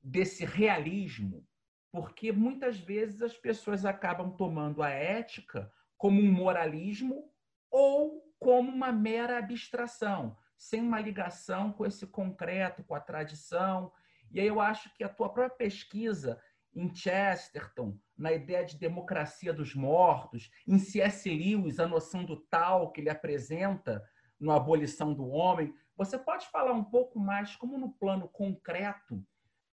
[0.01, 1.45] desse realismo?
[1.91, 7.33] Porque muitas vezes as pessoas acabam tomando a ética como um moralismo
[7.69, 13.93] ou como uma mera abstração, sem uma ligação com esse concreto, com a tradição.
[14.31, 16.41] E aí eu acho que a tua própria pesquisa
[16.73, 21.29] em Chesterton, na ideia de democracia dos mortos, em C.S.
[21.29, 25.75] Lewis, a noção do tal que ele apresenta no Abolição do Homem.
[25.97, 29.27] Você pode falar um pouco mais como, no plano concreto,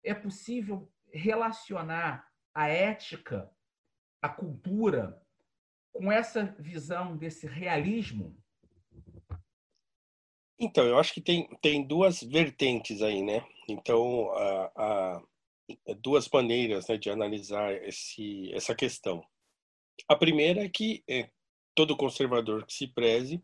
[0.02, 3.50] é possível relacionar a ética,
[4.20, 5.18] a cultura,
[5.94, 8.36] com essa visão desse realismo?
[10.58, 13.44] Então, eu acho que tem, tem duas vertentes aí, né?
[13.68, 14.30] Então,
[16.00, 19.24] duas maneiras né, de analisar esse, essa questão.
[20.08, 21.28] A primeira é que é,
[21.74, 23.42] todo conservador que se preze,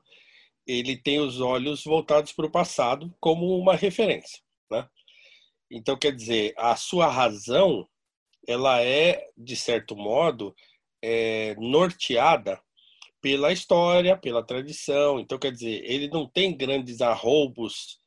[0.66, 4.88] ele tem os olhos voltados para o passado como uma referência, né?
[5.70, 7.88] Então, quer dizer, a sua razão,
[8.46, 10.54] ela é, de certo modo,
[11.02, 12.60] é, norteada
[13.20, 15.20] pela história, pela tradição.
[15.20, 17.98] Então, quer dizer, ele não tem grandes arroubos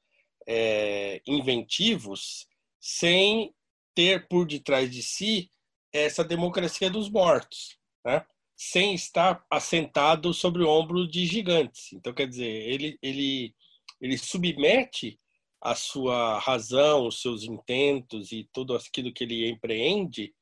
[0.48, 2.48] é, inventivos
[2.80, 3.54] sem
[3.96, 5.50] ter por detrás de si
[5.92, 8.26] essa democracia dos mortos, né?
[8.56, 11.94] sem estar assentado sobre o ombro de gigantes.
[11.94, 13.54] Então, quer dizer, ele, ele,
[14.02, 15.20] ele submete
[15.62, 20.34] a sua razão, os seus intentos e tudo aquilo que ele empreende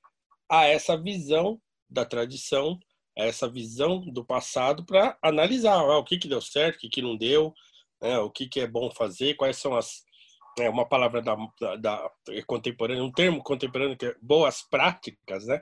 [0.49, 2.79] a essa visão da tradição,
[3.15, 7.01] essa visão do passado para analisar ah, o que, que deu certo, o que, que
[7.01, 7.53] não deu,
[8.01, 10.03] né, o que, que é bom fazer, quais são as.
[10.59, 12.11] É uma palavra da, da, da
[12.45, 15.61] contemporânea, um termo contemporâneo que é boas práticas, né?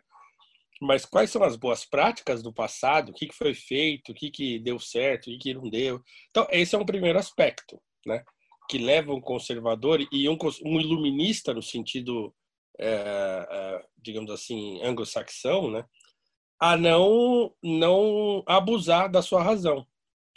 [0.82, 3.10] Mas quais são as boas práticas do passado?
[3.10, 4.12] O que, que foi feito?
[4.12, 5.28] O que, que deu certo?
[5.28, 6.02] O que, que não deu?
[6.30, 8.24] Então, esse é um primeiro aspecto, né?
[8.68, 12.34] Que leva um conservador e um, um iluminista no sentido,
[12.80, 15.86] é, é, digamos assim, anglo-saxão, né?
[16.60, 19.88] A não, não abusar da sua razão.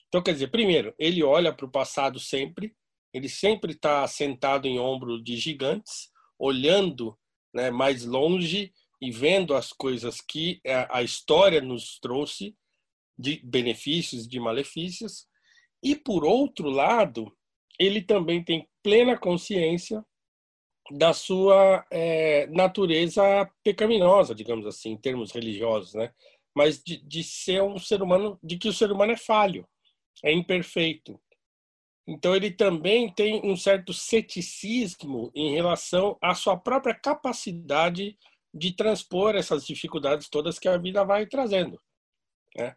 [0.08, 2.76] Então, quer dizer, primeiro, ele olha para o passado sempre,
[3.12, 7.18] ele sempre está sentado em ombro de gigantes, olhando
[7.52, 12.56] né, mais longe e vendo as coisas que a história nos trouxe
[13.18, 15.26] de benefícios, de malefícios.
[15.82, 17.36] E, por outro lado,
[17.78, 20.04] ele também tem plena consciência
[20.92, 23.22] da sua é, natureza
[23.64, 26.12] pecaminosa, digamos assim, em termos religiosos, né?
[26.54, 29.66] Mas de, de ser um ser humano, de que o ser humano é falho,
[30.22, 31.18] é imperfeito.
[32.06, 38.18] Então ele também tem um certo ceticismo em relação à sua própria capacidade
[38.52, 41.80] de transpor essas dificuldades todas que a vida vai trazendo.
[42.54, 42.76] Né?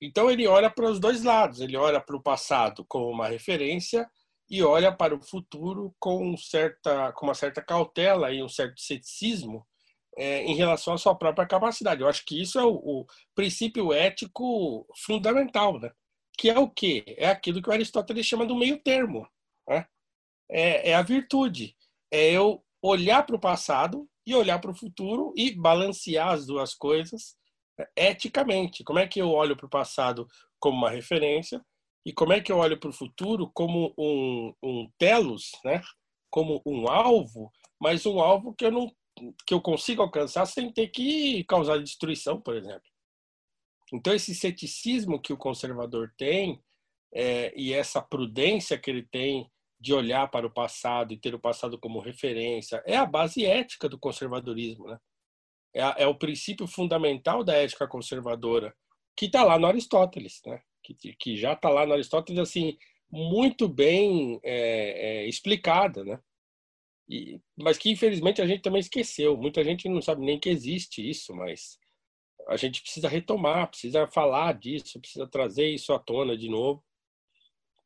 [0.00, 4.10] Então ele olha para os dois lados, ele olha para o passado como uma referência
[4.52, 9.66] e olha para o futuro com, certa, com uma certa cautela e um certo ceticismo
[10.14, 12.02] é, em relação à sua própria capacidade.
[12.02, 15.90] Eu acho que isso é o, o princípio ético fundamental, né?
[16.36, 17.02] que é o quê?
[17.16, 19.26] É aquilo que o Aristóteles chama do meio termo.
[19.66, 19.86] Né?
[20.50, 21.74] É, é a virtude.
[22.10, 26.74] É eu olhar para o passado e olhar para o futuro e balancear as duas
[26.74, 27.38] coisas
[27.96, 28.84] é, eticamente.
[28.84, 30.28] Como é que eu olho para o passado
[30.60, 31.64] como uma referência
[32.04, 35.80] e como é que eu olho para o futuro como um, um telos, né?
[36.30, 38.92] como um alvo, mas um alvo que eu não
[39.46, 42.82] que eu consigo alcançar sem ter que causar destruição, por exemplo.
[43.92, 46.62] Então esse ceticismo que o conservador tem
[47.14, 51.38] é, e essa prudência que ele tem de olhar para o passado e ter o
[51.38, 54.98] passado como referência é a base ética do conservadorismo, né?
[55.74, 58.74] É, é o princípio fundamental da ética conservadora
[59.14, 60.62] que está lá no Aristóteles, né?
[60.82, 62.76] Que, que já está lá no Aristóteles, assim,
[63.10, 66.18] muito bem é, é, explicada, né?
[67.08, 69.36] E, mas que infelizmente a gente também esqueceu.
[69.36, 71.78] Muita gente não sabe nem que existe isso, mas
[72.48, 76.82] a gente precisa retomar, precisa falar disso, precisa trazer isso à tona de novo,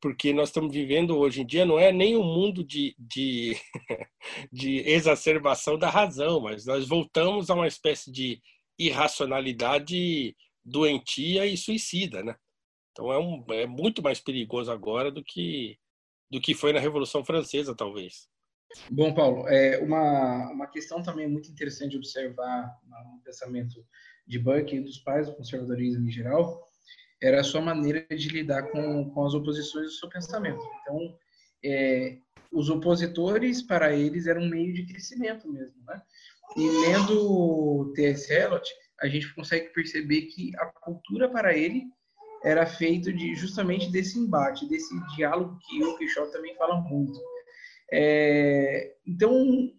[0.01, 3.57] porque nós estamos vivendo hoje em dia não é nem um mundo de, de,
[4.53, 8.41] de exacerbação da razão, mas nós voltamos a uma espécie de
[8.79, 12.37] irracionalidade doentia e suicida, né?
[12.97, 15.79] Então é, um, é muito mais perigoso agora do que
[16.31, 18.27] do que foi na Revolução Francesa, talvez.
[18.91, 23.87] Bom, Paulo, é uma, uma questão também muito interessante de observar no pensamento
[24.27, 26.67] de Burke e dos pais do conservadorismo em geral
[27.23, 30.63] era a sua maneira de lidar com, com as oposições do seu pensamento.
[30.83, 31.17] Então,
[31.65, 32.19] é,
[32.53, 36.03] os opositores, para eles, eram um meio de crescimento mesmo, né?
[36.57, 38.33] E lendo T.S.
[38.33, 38.69] Eliot,
[39.01, 41.85] a gente consegue perceber que a cultura para ele
[42.45, 47.19] era feito de justamente desse embate, desse diálogo que o Quixote também fala muito.
[47.93, 49.73] É, então,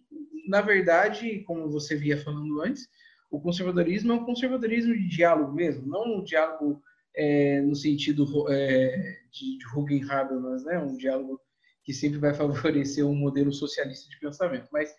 [0.48, 2.88] na verdade, como você via falando antes,
[3.30, 6.82] o conservadorismo é um conservadorismo de diálogo mesmo, não um diálogo
[7.16, 10.80] é, no sentido é, de, de Hugo Habermas, né?
[10.80, 11.42] um diálogo
[11.84, 14.94] que sempre vai favorecer um modelo socialista de pensamento, mas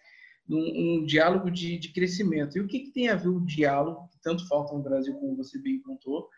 [0.49, 2.57] um, um diálogo de, de, crescimento.
[2.57, 5.37] E o que, que, tem a ver o diálogo, que tanto falta no Brasil, como
[5.37, 6.29] você bem contou,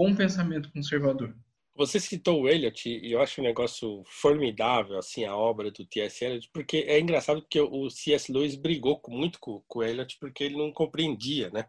[0.00, 1.36] com pensamento conservador?
[1.76, 6.24] Você citou o Eliot e eu acho um negócio formidável assim a obra do T.S.
[6.24, 8.32] Eliot, porque é engraçado porque o C.S.
[8.32, 11.66] Lewis brigou muito com, com o Eliot porque ele não compreendia, né?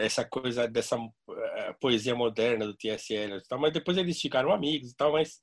[0.00, 1.10] essa coisa dessa uh,
[1.78, 3.12] poesia moderna do T.S.
[3.12, 5.40] Eliot, tal, mas depois eles ficaram amigos e tal, mas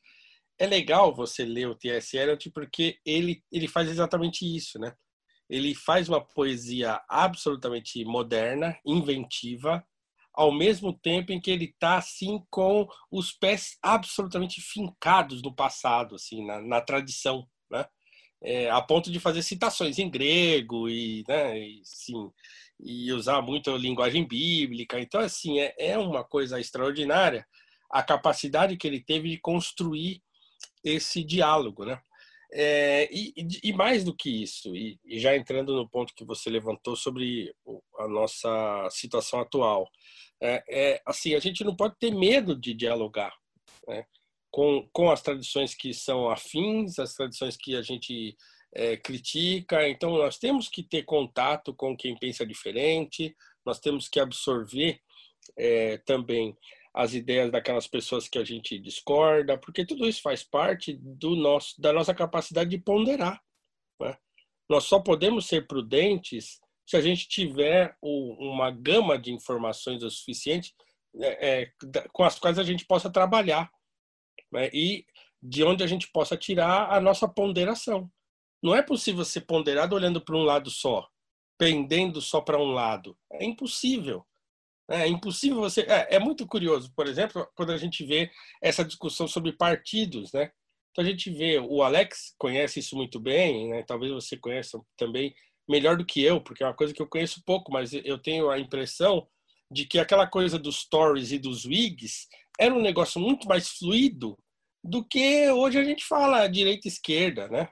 [0.58, 2.18] é legal você ler o T.S.
[2.18, 4.96] Eliot porque ele ele faz exatamente isso, né?
[5.48, 9.86] Ele faz uma poesia absolutamente moderna, inventiva,
[10.34, 16.16] ao mesmo tempo em que ele está assim com os pés absolutamente fincados no passado,
[16.16, 17.86] assim, na, na tradição, né?
[18.42, 22.30] É, a ponto de fazer citações em grego e, né, e, sim,
[22.78, 25.00] e usar muito a linguagem bíblica.
[25.00, 27.48] Então, assim, é, é uma coisa extraordinária
[27.90, 30.22] a capacidade que ele teve de construir
[30.84, 32.02] esse diálogo, né?
[32.56, 33.34] É, e,
[33.64, 37.52] e, mais do que isso, e, e, já entrando no ponto que você levantou sobre
[37.98, 39.90] a nossa situação atual,
[40.40, 43.34] é, é, assim a gente não pode ter medo de dialogar
[43.88, 44.06] né,
[44.52, 48.38] com, com as tradições que são afins, as tradições que a gente
[48.72, 49.90] é, critica.
[49.90, 53.36] Então nós temos que ter contato com quem pensa diferente,
[53.66, 55.00] nós temos que absorver
[55.58, 56.56] é, também
[56.94, 61.80] as ideias daquelas pessoas que a gente discorda, porque tudo isso faz parte do nosso,
[61.82, 63.42] da nossa capacidade de ponderar.
[64.00, 64.16] Né?
[64.70, 70.74] Nós só podemos ser prudentes se a gente tiver uma gama de informações o suficiente
[71.22, 71.72] é, é,
[72.12, 73.72] com as quais a gente possa trabalhar
[74.52, 74.70] né?
[74.74, 75.06] e
[75.42, 78.10] de onde a gente possa tirar a nossa ponderação.
[78.62, 81.08] Não é possível ser ponderado olhando para um lado só,
[81.58, 83.18] pendendo só para um lado.
[83.32, 84.26] É impossível.
[84.90, 85.82] É impossível você.
[85.82, 88.30] É, é, muito curioso, por exemplo, quando a gente vê
[88.62, 90.52] essa discussão sobre partidos, né?
[90.92, 93.84] Então a gente vê, o Alex conhece isso muito bem, né?
[93.84, 95.34] Talvez você conheça também
[95.68, 98.50] melhor do que eu, porque é uma coisa que eu conheço pouco, mas eu tenho
[98.50, 99.28] a impressão
[99.72, 102.28] de que aquela coisa dos Tories e dos Whigs
[102.60, 104.38] era um negócio muito mais fluido
[104.84, 107.70] do que hoje a gente fala direita e esquerda, né?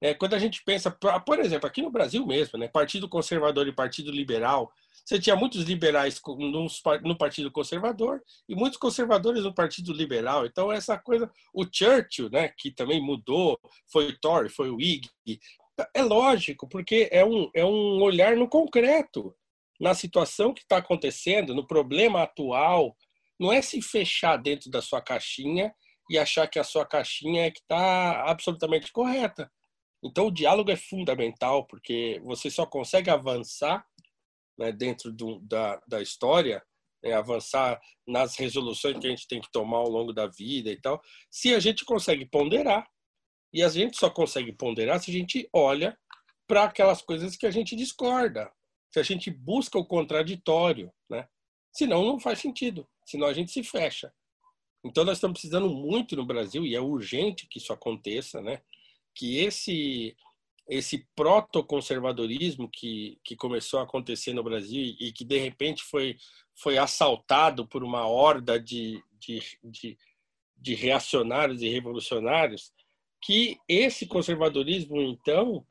[0.00, 2.68] É, quando a gente pensa, por exemplo, aqui no Brasil mesmo, né?
[2.68, 4.72] Partido Conservador e Partido Liberal,
[5.04, 6.20] você tinha muitos liberais
[7.02, 10.46] no Partido Conservador e muitos conservadores no Partido Liberal.
[10.46, 11.30] Então, essa coisa.
[11.52, 13.58] O Churchill, né, que também mudou,
[13.90, 15.08] foi Tory, foi Whig.
[15.94, 19.34] É lógico, porque é um, é um olhar no concreto,
[19.80, 22.96] na situação que está acontecendo, no problema atual.
[23.40, 25.74] Não é se fechar dentro da sua caixinha
[26.08, 29.50] e achar que a sua caixinha é que está absolutamente correta.
[30.04, 33.84] Então, o diálogo é fundamental, porque você só consegue avançar
[34.62, 36.62] né, dentro do, da, da história,
[37.02, 40.80] né, avançar nas resoluções que a gente tem que tomar ao longo da vida e
[40.80, 42.88] tal, se a gente consegue ponderar.
[43.52, 45.98] E a gente só consegue ponderar se a gente olha
[46.46, 48.50] para aquelas coisas que a gente discorda,
[48.90, 51.28] se a gente busca o contraditório, né?
[51.70, 54.10] Senão não faz sentido, senão a gente se fecha.
[54.84, 58.62] Então nós estamos precisando muito no Brasil e é urgente que isso aconteça, né?
[59.14, 60.16] Que esse
[60.68, 66.16] esse protoconservadorismo que, que começou a acontecer no Brasil e que de repente foi,
[66.54, 69.98] foi assaltado por uma horda de, de, de,
[70.56, 72.72] de reacionários e revolucionários,
[73.20, 75.66] que esse conservadorismo, então,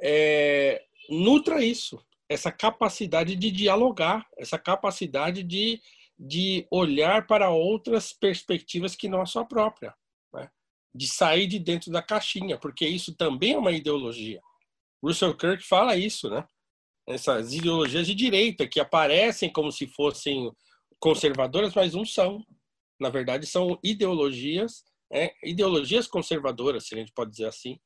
[0.00, 5.80] é, nutra isso, essa capacidade de dialogar, essa capacidade de,
[6.18, 9.94] de olhar para outras perspectivas que não a sua própria
[10.94, 14.40] de sair de dentro da caixinha, porque isso também é uma ideologia.
[15.02, 16.46] Russell Kirk fala isso, né?
[17.06, 20.50] Essas ideologias de direita que aparecem como se fossem
[20.98, 22.44] conservadoras, mas não são.
[23.00, 27.78] Na verdade, são ideologias, é, ideologias conservadoras, se a gente pode dizer assim,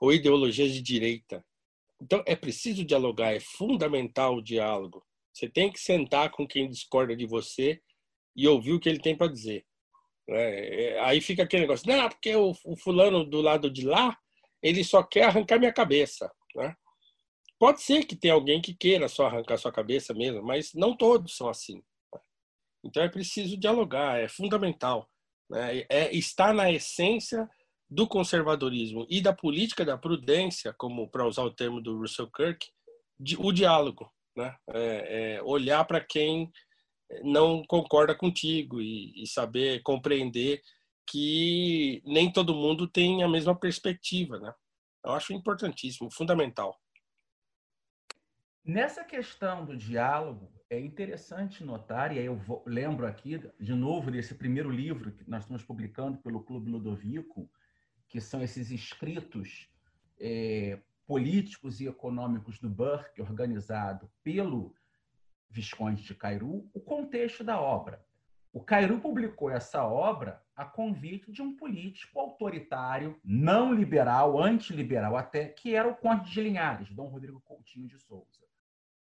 [0.00, 1.44] ou ideologias de direita.
[2.00, 5.04] Então, é preciso dialogar, é fundamental o diálogo.
[5.32, 7.80] Você tem que sentar com quem discorda de você
[8.34, 9.66] e ouvir o que ele tem para dizer.
[10.30, 10.96] Né?
[11.00, 14.16] Aí fica aquele negócio, não, porque o, o, fulano do lado de lá,
[14.62, 16.30] ele só quer arrancar minha cabeça.
[16.54, 16.72] Né?
[17.58, 21.36] Pode ser que tenha alguém que queira só arrancar sua cabeça mesmo, mas não todos
[21.36, 21.82] são assim.
[22.14, 22.20] Né?
[22.84, 25.10] Então é preciso dialogar, é fundamental.
[25.50, 25.84] Né?
[25.90, 27.50] É estar na essência
[27.90, 32.68] do conservadorismo e da política da prudência, como para usar o termo do Russell Kirk,
[33.18, 34.54] de, o diálogo, né?
[34.72, 36.52] É, é olhar para quem
[37.22, 40.62] não concorda contigo e, e, saber compreender
[41.06, 44.54] que nem todo mundo tem a mesma perspectiva, né?
[45.04, 46.78] Eu acho importantíssimo, fundamental.
[48.64, 54.10] Nessa questão do diálogo, é interessante notar, e aí eu vou, lembro aqui de novo
[54.10, 57.50] desse primeiro livro que nós estamos publicando pelo Clube Ludovico,
[58.08, 59.68] que são esses escritos
[60.20, 64.72] é, políticos e econômicos do Burke, organizado pelo
[65.50, 68.04] Visconde de Cairu, o contexto da obra.
[68.52, 75.48] O Cairu publicou essa obra a convite de um político autoritário, não liberal, antiliberal até,
[75.48, 78.46] que era o Conde de Linhares, Dom Rodrigo Coutinho de Souza.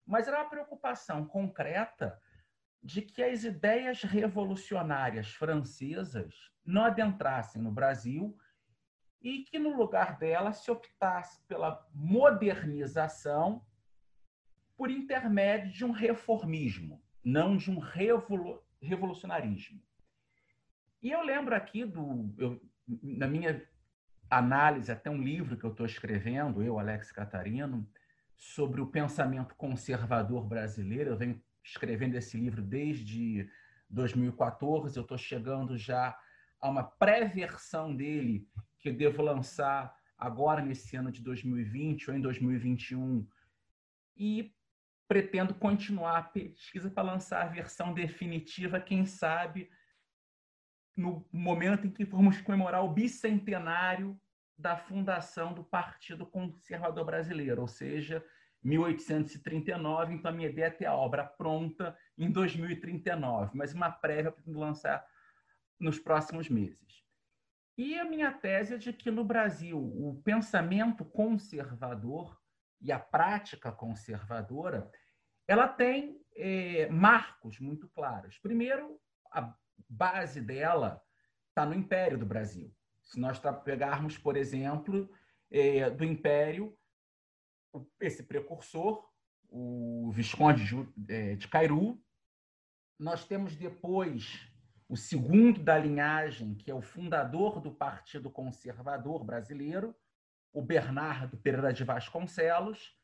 [0.07, 2.21] Mas era uma preocupação concreta
[2.83, 6.35] de que as ideias revolucionárias francesas
[6.65, 8.37] não adentrassem no Brasil
[9.21, 13.65] e que, no lugar dela, se optasse pela modernização
[14.79, 19.83] por intermédio de um reformismo, não de um revolu revolucionarismo.
[21.03, 22.33] E eu lembro aqui do.
[22.39, 22.63] Eu,
[23.03, 23.61] na minha
[24.31, 27.87] análise, até um livro que eu estou escrevendo, eu, Alex Catarino,
[28.37, 31.11] sobre o pensamento conservador brasileiro.
[31.11, 33.51] Eu venho escrevendo esse livro desde
[33.91, 36.17] 2014, eu estou chegando já
[36.61, 38.49] a uma pré-versão dele
[38.79, 43.27] que eu devo lançar agora nesse ano de 2020 ou em 2021
[44.17, 44.53] e
[45.09, 49.71] pretendo continuar a pesquisa para lançar a versão definitiva, quem sabe
[50.95, 54.21] no momento em que formos comemorar o bicentenário
[54.57, 58.25] da fundação do Partido Conservador Brasileiro, ou seja,
[58.63, 60.15] 1839.
[60.15, 64.43] Então, a minha ideia é ter a obra pronta em 2039, mas uma prévia para
[64.53, 65.07] lançar
[65.79, 67.05] nos próximos meses.
[67.77, 72.37] E a minha tese é de que no Brasil o pensamento conservador
[72.81, 74.91] e a prática conservadora
[75.47, 78.39] ela tem é, marcos muito claros.
[78.39, 79.01] Primeiro,
[79.33, 79.55] a
[79.89, 81.03] base dela
[81.49, 82.73] está no Império do Brasil.
[83.03, 85.11] Se nós pegarmos, por exemplo,
[85.51, 86.77] é, do Império,
[87.99, 89.09] esse precursor,
[89.49, 91.99] o Visconde de, é, de Cairu,
[92.99, 94.47] nós temos depois
[94.89, 99.95] o segundo da linhagem, que é o fundador do Partido Conservador Brasileiro,
[100.53, 102.97] o Bernardo Pereira de Vasconcelos.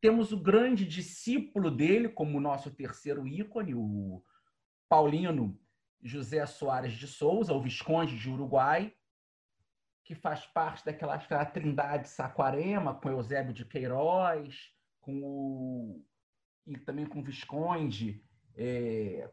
[0.00, 4.22] Temos o grande discípulo dele, como nosso terceiro ícone, o
[4.88, 5.58] Paulino
[6.02, 8.94] José Soares de Souza, o Visconde de Uruguai,
[10.04, 16.04] que faz parte daquela trindade Saquarema, com Eusébio de Queiroz, com o,
[16.66, 18.24] e também com o Visconde,
[18.54, 19.30] é,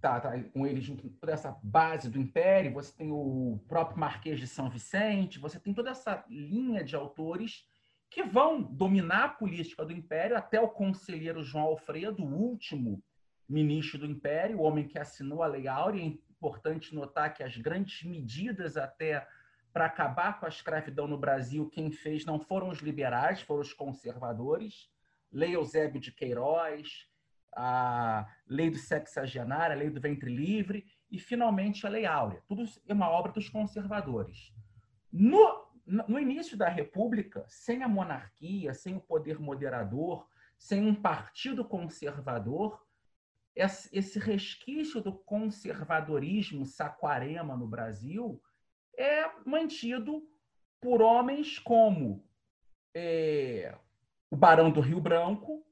[0.00, 4.38] tá, tá, com ele junto toda essa base do Império, você tem o próprio Marquês
[4.38, 7.66] de São Vicente, você tem toda essa linha de autores
[8.10, 13.02] que vão dominar a política do Império até o conselheiro João Alfredo, o último
[13.48, 16.02] ministro do Império, o homem que assinou a Lei Áurea.
[16.02, 19.26] É importante notar que as grandes medidas até
[19.72, 23.72] para acabar com a escravidão no Brasil, quem fez não foram os liberais, foram os
[23.72, 24.90] conservadores.
[25.30, 27.06] Lei Eusébio de Queiroz,
[27.54, 32.42] a lei do sexagenário, a lei do ventre livre e, finalmente, a lei áurea.
[32.46, 34.52] Tudo é uma obra dos conservadores.
[35.12, 40.28] No, no início da República, sem a monarquia, sem o poder moderador,
[40.58, 42.84] sem um partido conservador,
[43.54, 48.40] esse resquício do conservadorismo saquarema no Brasil
[48.96, 50.22] é mantido
[50.80, 52.24] por homens como
[52.94, 53.76] é,
[54.30, 55.64] o Barão do Rio Branco,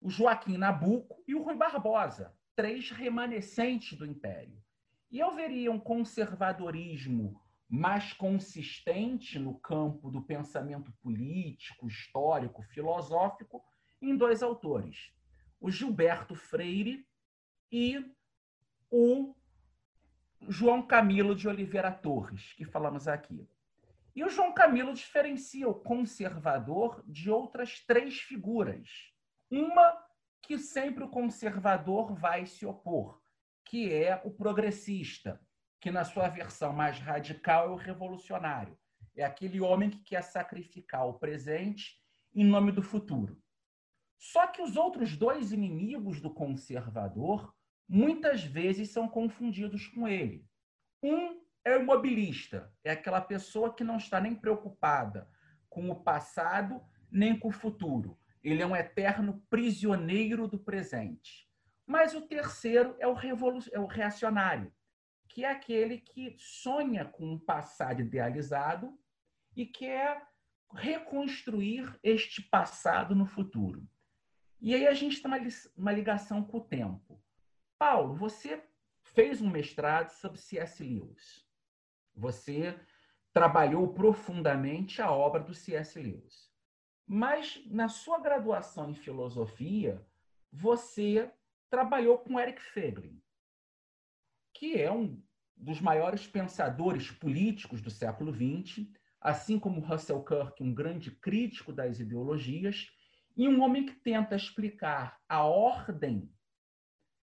[0.00, 4.62] o Joaquim Nabuco e o Rui Barbosa, três remanescentes do Império.
[5.10, 13.62] E eu veria um conservadorismo mais consistente no campo do pensamento político, histórico, filosófico,
[14.00, 15.12] em dois autores,
[15.60, 17.06] o Gilberto Freire
[17.70, 18.04] e
[18.90, 19.34] o
[20.48, 23.46] João Camilo de Oliveira Torres, que falamos aqui.
[24.14, 29.12] E o João Camilo diferencia o conservador de outras três figuras
[29.50, 29.96] uma
[30.42, 33.20] que sempre o conservador vai se opor,
[33.64, 35.40] que é o progressista,
[35.80, 38.78] que na sua versão mais radical é o revolucionário.
[39.16, 42.02] É aquele homem que quer sacrificar o presente
[42.34, 43.40] em nome do futuro.
[44.18, 47.54] Só que os outros dois inimigos do conservador
[47.88, 50.46] muitas vezes são confundidos com ele.
[51.02, 55.28] Um é o imobilista, é aquela pessoa que não está nem preocupada
[55.68, 58.18] com o passado nem com o futuro.
[58.42, 61.48] Ele é um eterno prisioneiro do presente.
[61.86, 63.16] Mas o terceiro é o,
[63.72, 64.72] é o reacionário,
[65.28, 68.98] que é aquele que sonha com um passado idealizado
[69.56, 70.26] e quer
[70.74, 73.88] reconstruir este passado no futuro.
[74.60, 75.30] E aí a gente tem
[75.76, 77.22] uma ligação com o tempo.
[77.78, 78.62] Paulo, você
[79.02, 80.82] fez um mestrado sobre C.S.
[80.82, 81.46] Lewis.
[82.14, 82.78] Você
[83.32, 85.98] trabalhou profundamente a obra do C.S.
[85.98, 86.47] Lewis.
[87.10, 90.06] Mas na sua graduação em filosofia,
[90.52, 91.32] você
[91.70, 93.18] trabalhou com Eric Feiglin,
[94.52, 95.22] que é um
[95.56, 98.86] dos maiores pensadores políticos do século XX,
[99.20, 102.86] assim como Russell Kirk, um grande crítico das ideologias,
[103.34, 106.30] e um homem que tenta explicar a ordem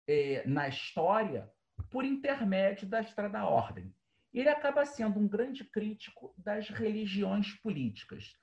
[0.06, 1.50] é, na história
[1.90, 3.96] por intermédio da Estrada da Ordem.
[4.34, 8.36] Ele acaba sendo um grande crítico das religiões políticas.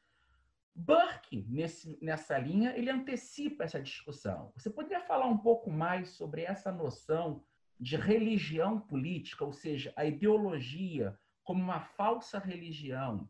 [0.78, 4.52] Burke, nesse, nessa linha, ele antecipa essa discussão.
[4.56, 7.44] Você poderia falar um pouco mais sobre essa noção
[7.80, 13.28] de religião política, ou seja, a ideologia como uma falsa religião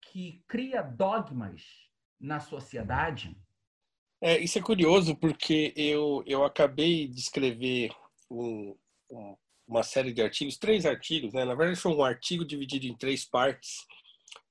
[0.00, 1.64] que cria dogmas
[2.20, 3.36] na sociedade?
[4.20, 7.90] É, isso é curioso porque eu, eu acabei de escrever
[8.30, 8.76] um,
[9.10, 11.44] um, uma série de artigos, três artigos, né?
[11.44, 13.84] Na verdade, foi um artigo dividido em três partes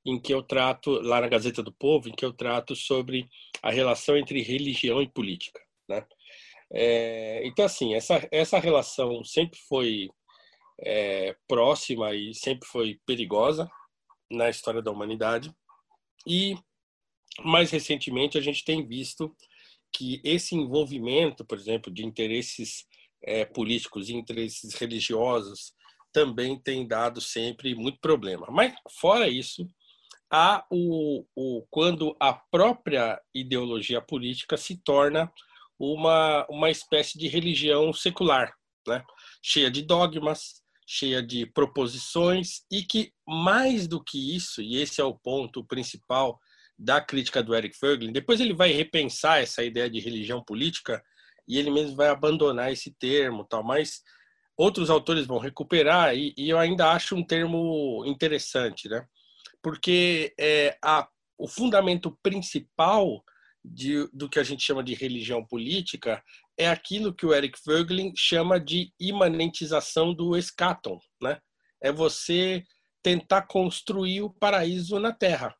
[0.06, 3.28] em que eu trato, lá na Gazeta do Povo, em que eu trato sobre
[3.62, 5.60] a relação entre religião e política.
[5.90, 6.06] Né?
[6.72, 10.10] É, então, assim, essa, essa relação sempre foi
[10.80, 13.70] é, próxima e sempre foi perigosa
[14.30, 15.52] na história da humanidade.
[16.28, 16.56] E,
[17.44, 19.36] mais recentemente, a gente tem visto
[19.94, 22.86] que esse envolvimento, por exemplo, de interesses
[23.24, 25.74] é, políticos interesses religiosos
[26.16, 28.48] também tem dado sempre muito problema.
[28.50, 29.68] Mas, fora isso,
[30.32, 35.30] há o, o, quando a própria ideologia política se torna
[35.78, 38.56] uma, uma espécie de religião secular,
[38.88, 39.04] né?
[39.44, 45.04] cheia de dogmas, cheia de proposições e que, mais do que isso, e esse é
[45.04, 46.40] o ponto principal
[46.80, 51.04] da crítica do Eric Fögling, depois ele vai repensar essa ideia de religião política
[51.46, 54.02] e ele mesmo vai abandonar esse termo, tal, mas
[54.58, 59.06] outros autores vão recuperar e, e eu ainda acho um termo interessante, né?
[59.66, 61.08] porque é, a,
[61.40, 63.24] o fundamento principal
[63.64, 66.24] de, do que a gente chama de religião política
[66.56, 71.40] é aquilo que o Eric Voegelin chama de imanentização do escaton, né?
[71.82, 72.64] É você
[73.02, 75.56] tentar construir o paraíso na Terra.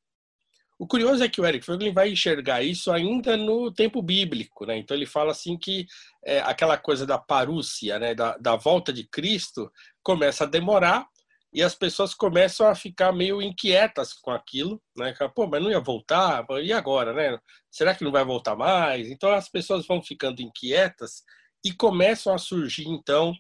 [0.78, 4.78] O curioso é que o Eric Voegelin vai enxergar isso ainda no tempo bíblico, né?
[4.78, 5.88] Então ele fala assim que
[6.24, 9.72] é, aquela coisa da parúcia, né, da, da volta de Cristo,
[10.04, 11.08] começa a demorar
[11.54, 15.14] e as pessoas começam a ficar meio inquietas com aquilo, né?
[15.34, 17.40] Pô, mas não ia voltar, e agora, né?
[17.72, 19.10] Será que não vai voltar mais?
[19.10, 21.24] Então as pessoas vão ficando inquietas
[21.64, 23.34] e começam a surgir então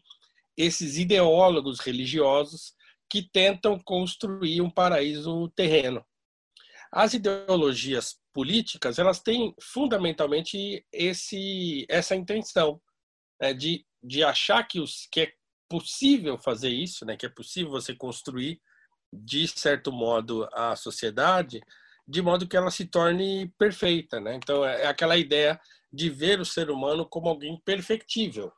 [0.55, 2.73] esses ideólogos religiosos
[3.09, 6.01] que tentam construir um paraíso terreno.
[6.95, 12.81] As ideologias políticas, elas têm fundamentalmente esse essa intenção
[13.41, 13.53] né?
[13.53, 15.33] de, de achar que os que é
[15.69, 18.61] possível fazer isso, né, que é possível você construir
[19.11, 21.61] de certo modo a sociedade,
[22.07, 24.35] de modo que ela se torne perfeita, né?
[24.35, 25.59] Então é, é aquela ideia
[25.91, 28.53] de ver o ser humano como alguém perfectível,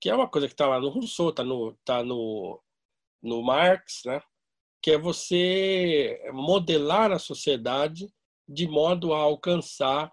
[0.00, 2.62] que é uma coisa que está lá no Rousseau, está no tá no
[3.22, 4.22] no Marx, né?
[4.82, 8.08] Que é você modelar a sociedade
[8.48, 10.10] de modo a alcançar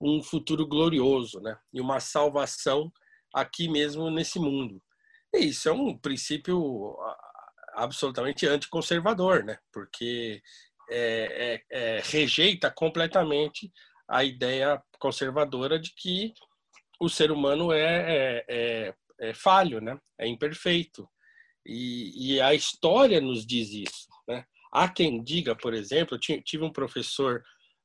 [0.00, 1.56] um futuro glorioso, né?
[1.72, 2.92] E uma salvação
[3.34, 4.80] aqui mesmo nesse mundo.
[5.34, 6.96] E isso é um princípio
[7.74, 9.58] absolutamente anticonservador, né?
[9.72, 10.40] Porque
[10.90, 13.72] é, é, é, rejeita completamente
[14.08, 16.32] a ideia conservadora de que
[17.00, 19.98] o ser humano é, é, é, é falho, né?
[20.18, 21.08] É imperfeito.
[21.66, 24.44] E, e, a história nos diz isso, né?
[24.72, 27.42] Há quem diga, por exemplo, eu tive um professor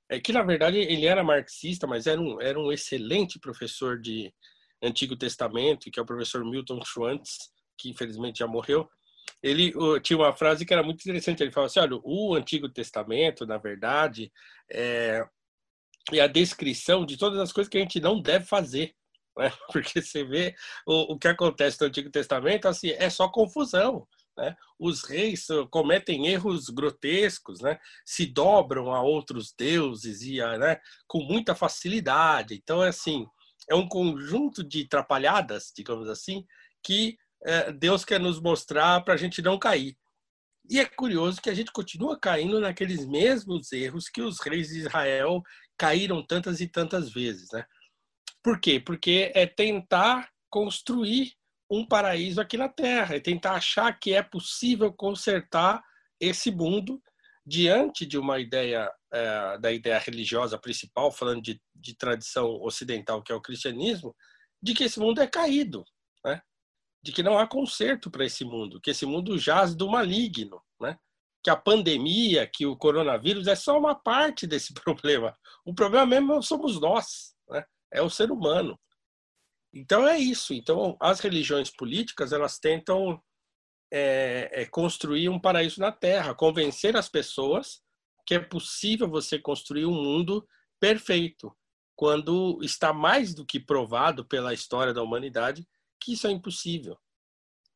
[0.10, 4.34] é, que na verdade ele era marxista, mas era um, era um excelente professor de,
[4.82, 8.90] Antigo Testamento, que é o professor Milton Schwantz, que infelizmente já morreu,
[9.44, 11.44] ele tinha uma frase que era muito interessante.
[11.44, 14.32] Ele falava assim: olha, o Antigo Testamento, na verdade,
[14.72, 15.26] é,
[16.12, 18.94] é a descrição de todas as coisas que a gente não deve fazer.
[19.38, 19.52] Né?
[19.72, 20.56] Porque você vê
[20.86, 24.08] o, o que acontece no Antigo Testamento, assim, é só confusão.
[24.38, 24.56] Né?
[24.80, 27.78] Os reis cometem erros grotescos, né?
[28.06, 30.80] se dobram a outros deuses e né?
[31.08, 32.56] com muita facilidade.
[32.56, 33.26] Então, é assim,
[33.70, 36.46] é um conjunto de trapalhadas, digamos assim,
[36.84, 39.98] que é, Deus quer nos mostrar para a gente não cair.
[40.70, 44.80] E é curioso que a gente continua caindo naqueles mesmos erros que os reis de
[44.80, 45.42] Israel
[45.78, 47.66] caíram tantas e tantas vezes, né?
[48.44, 48.80] Por quê?
[48.80, 51.34] Porque é tentar construir
[51.70, 55.84] um paraíso aqui na Terra, é tentar achar que é possível consertar
[56.20, 57.02] esse mundo
[57.46, 63.32] diante de uma ideia é, da ideia religiosa principal, falando de, de tradição ocidental que
[63.32, 64.16] é o cristianismo,
[64.62, 65.84] de que esse mundo é caído,
[66.24, 66.42] né?
[67.02, 70.98] de que não há conserto para esse mundo, que esse mundo jaz do maligno, né?
[71.44, 75.36] que a pandemia, que o coronavírus é só uma parte desse problema.
[75.66, 77.34] O problema mesmo somos nós?
[77.92, 78.80] É o ser humano.
[79.74, 80.54] Então é isso.
[80.54, 83.22] Então as religiões políticas elas tentam
[83.92, 87.82] é, é construir um paraíso na Terra, convencer as pessoas
[88.26, 90.48] que é possível você construir um mundo
[90.80, 91.52] perfeito,
[91.96, 95.68] quando está mais do que provado pela história da humanidade
[96.00, 96.98] que isso é impossível.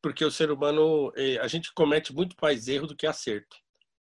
[0.00, 3.56] Porque o ser humano, eh, a gente comete muito mais erro do que acerto.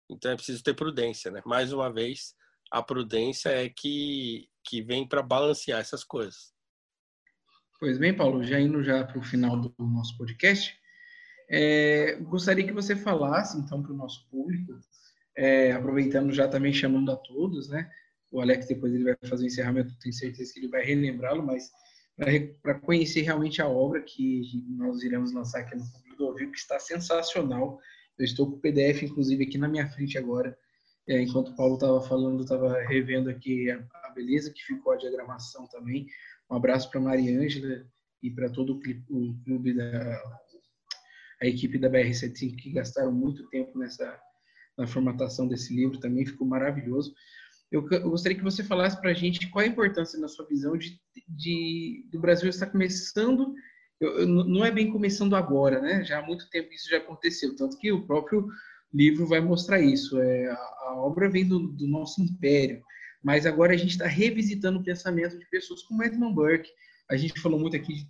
[0.09, 1.41] Então é preciso ter prudência, né?
[1.45, 2.35] Mais uma vez,
[2.71, 6.53] a prudência é que, que vem para balancear essas coisas.
[7.79, 10.75] Pois bem, Paulo, já indo já para o final do nosso podcast,
[11.49, 14.79] é, gostaria que você falasse, então, para o nosso público,
[15.37, 17.89] é, aproveitando já também chamando a todos, né?
[18.31, 21.69] O Alex depois ele vai fazer o encerramento, tenho certeza que ele vai relembrá-lo, mas
[22.61, 27.79] para conhecer realmente a obra que nós iremos lançar aqui no Ludovico, que está sensacional.
[28.17, 30.57] Eu estou com o PDF, inclusive, aqui na minha frente agora.
[31.07, 33.77] É, enquanto o Paulo estava falando, estava revendo aqui a,
[34.15, 36.07] beleza que ficou a diagramação também.
[36.49, 37.85] Um abraço para Mariângela
[38.23, 40.21] e para todo o, clube da
[41.41, 44.19] a equipe da BR75 que gastaram muito tempo nessa
[44.77, 47.13] na formatação desse livro também ficou maravilhoso.
[47.71, 50.77] Eu, eu gostaria que você falasse para a gente qual a importância, na sua visão,
[50.77, 53.53] de, de do Brasil estar começando.
[53.99, 56.03] Eu, não é bem começando agora, né?
[56.03, 58.47] Já há muito tempo isso já aconteceu, tanto que o próprio
[58.93, 60.19] livro vai mostrar isso.
[60.19, 62.81] É, a, a obra vem do, do, nosso império,
[63.25, 66.69] mas agora a gente está revisitando o pensamento de pessoas como Edmund Burke.
[67.09, 68.05] A gente falou muito aqui de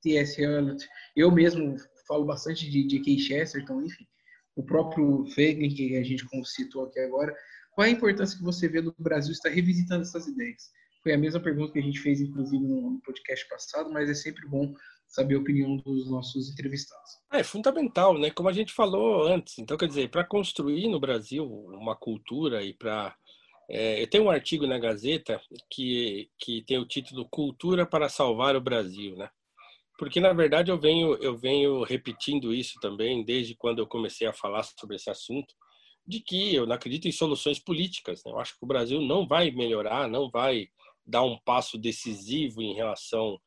[0.00, 0.40] T.S.
[0.40, 0.88] Eliot.
[1.16, 1.74] Eu mesmo
[2.06, 3.18] falo bastante de J.K.
[3.18, 4.06] Chesterton, enfim.
[4.54, 7.34] O próprio Feiglin, que a gente citou aqui agora,
[7.72, 10.70] qual a importância que você vê do Brasil estar revisitando essas ideias?
[11.02, 14.46] Foi a mesma pergunta que a gente fez, inclusive, no podcast passado, mas é sempre
[14.46, 14.72] bom
[15.08, 17.18] saber a opinião dos nossos entrevistados.
[17.32, 18.30] É fundamental, né?
[18.30, 19.58] Como a gente falou antes.
[19.58, 23.16] Então, quer dizer, para construir no Brasil uma cultura e para
[23.72, 25.40] é, eu tenho um artigo na Gazeta
[25.70, 29.30] que, que tem o título Cultura para Salvar o Brasil, né?
[29.96, 34.32] Porque, na verdade, eu venho, eu venho repetindo isso também desde quando eu comecei a
[34.32, 35.54] falar sobre esse assunto
[36.04, 38.24] de que eu não acredito em soluções políticas.
[38.24, 38.32] Né?
[38.32, 40.68] Eu acho que o Brasil não vai melhorar, não vai
[41.06, 43.38] dar um passo decisivo em relação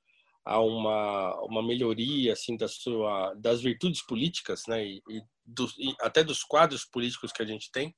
[0.46, 4.86] a uma, uma melhoria assim da sua das virtudes políticas, né?
[4.86, 7.94] E, e, do, e até dos quadros políticos que a gente tem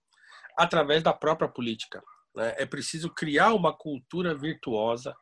[0.57, 2.01] através da própria política.
[2.36, 2.55] Né?
[2.57, 5.15] É preciso criar uma cultura virtuosa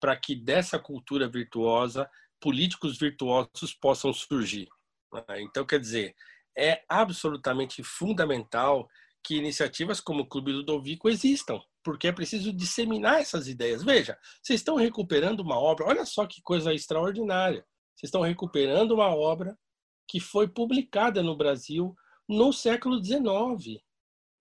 [0.00, 2.08] para que dessa cultura virtuosa
[2.40, 4.68] políticos virtuosos possam surgir.
[5.12, 5.42] Né?
[5.42, 6.14] Então, quer dizer,
[6.56, 8.88] é absolutamente fundamental
[9.24, 13.82] que iniciativas como o Clube Ludovico existam, porque é preciso disseminar essas ideias.
[13.82, 17.64] Veja, vocês estão recuperando uma obra, olha só que coisa extraordinária.
[17.94, 19.58] Vocês estão recuperando uma obra
[20.06, 21.94] que foi publicada no Brasil
[22.28, 23.82] no século XIX,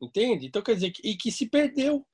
[0.02, 0.48] entende?
[0.48, 2.06] Então, quer dizer, e que se perdeu.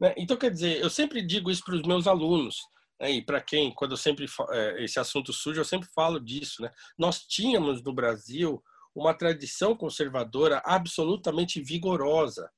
[0.00, 0.14] Né?
[0.16, 2.56] Então, quer dizer, eu sempre digo isso para os meus alunos,
[3.00, 3.10] né?
[3.10, 6.62] e para quem, quando eu sempre é, esse assunto surge, eu sempre falo disso.
[6.62, 6.70] Né?
[6.98, 8.62] Nós tínhamos no Brasil
[8.94, 12.48] uma tradição conservadora absolutamente vigorosa,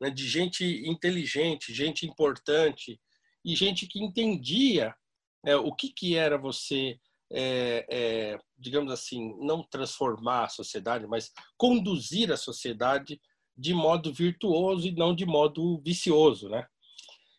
[0.00, 3.00] né, de gente inteligente, gente importante
[3.44, 4.94] e gente que entendia
[5.46, 6.98] é, o que, que era você,
[7.32, 13.20] é, é, digamos assim, não transformar a sociedade, mas conduzir a sociedade
[13.62, 16.66] de modo virtuoso e não de modo vicioso, né?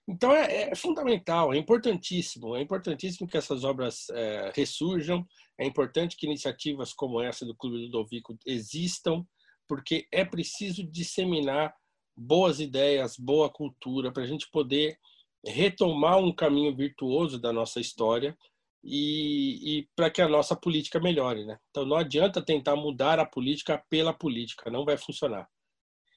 [0.07, 5.25] Então é, é, fundamental, é importantíssimo, é importantíssimo que essas obras é, ressurjam,
[5.57, 9.25] é importante que iniciativas como essa do Clube Ludovico existam,
[9.67, 11.73] porque é preciso disseminar
[12.15, 14.97] boas ideias, boa cultura, para a gente poder
[15.45, 18.37] retomar um caminho virtuoso da nossa história
[18.83, 21.45] e, e para que a nossa política melhore.
[21.45, 21.57] Né?
[21.69, 25.47] Então não adianta tentar mudar a política pela política, não vai funcionar.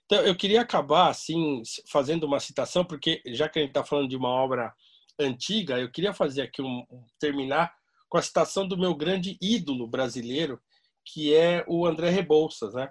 [0.07, 4.09] Então, eu queria acabar assim fazendo uma citação, porque já que a gente está falando
[4.09, 4.73] de uma obra
[5.19, 6.85] antiga, eu queria fazer aqui um,
[7.19, 7.75] terminar
[8.09, 10.61] com a citação do meu grande ídolo brasileiro,
[11.05, 12.89] que é o André Rebouças, né?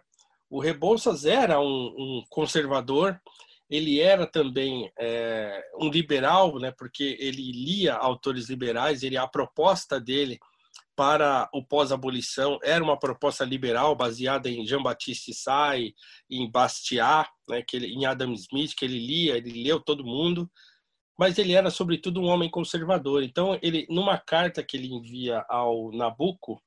[0.49, 3.19] O Rebouças era um, um conservador,
[3.69, 6.73] ele era também é, um liberal, né?
[6.77, 10.37] Porque ele lia autores liberais, ele a proposta dele
[10.95, 15.93] para o pós-abolição era uma proposta liberal baseada em Jean-Baptiste Say,
[16.29, 20.49] em Bastiat, né, que ele, em Adam Smith, que ele lia, ele leu todo mundo,
[21.17, 23.23] mas ele era sobretudo um homem conservador.
[23.23, 26.61] Então, ele numa carta que ele envia ao Nabucco,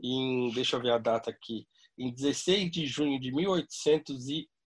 [0.00, 1.66] em, deixa eu ver a data aqui,
[1.98, 3.30] em 16 de junho de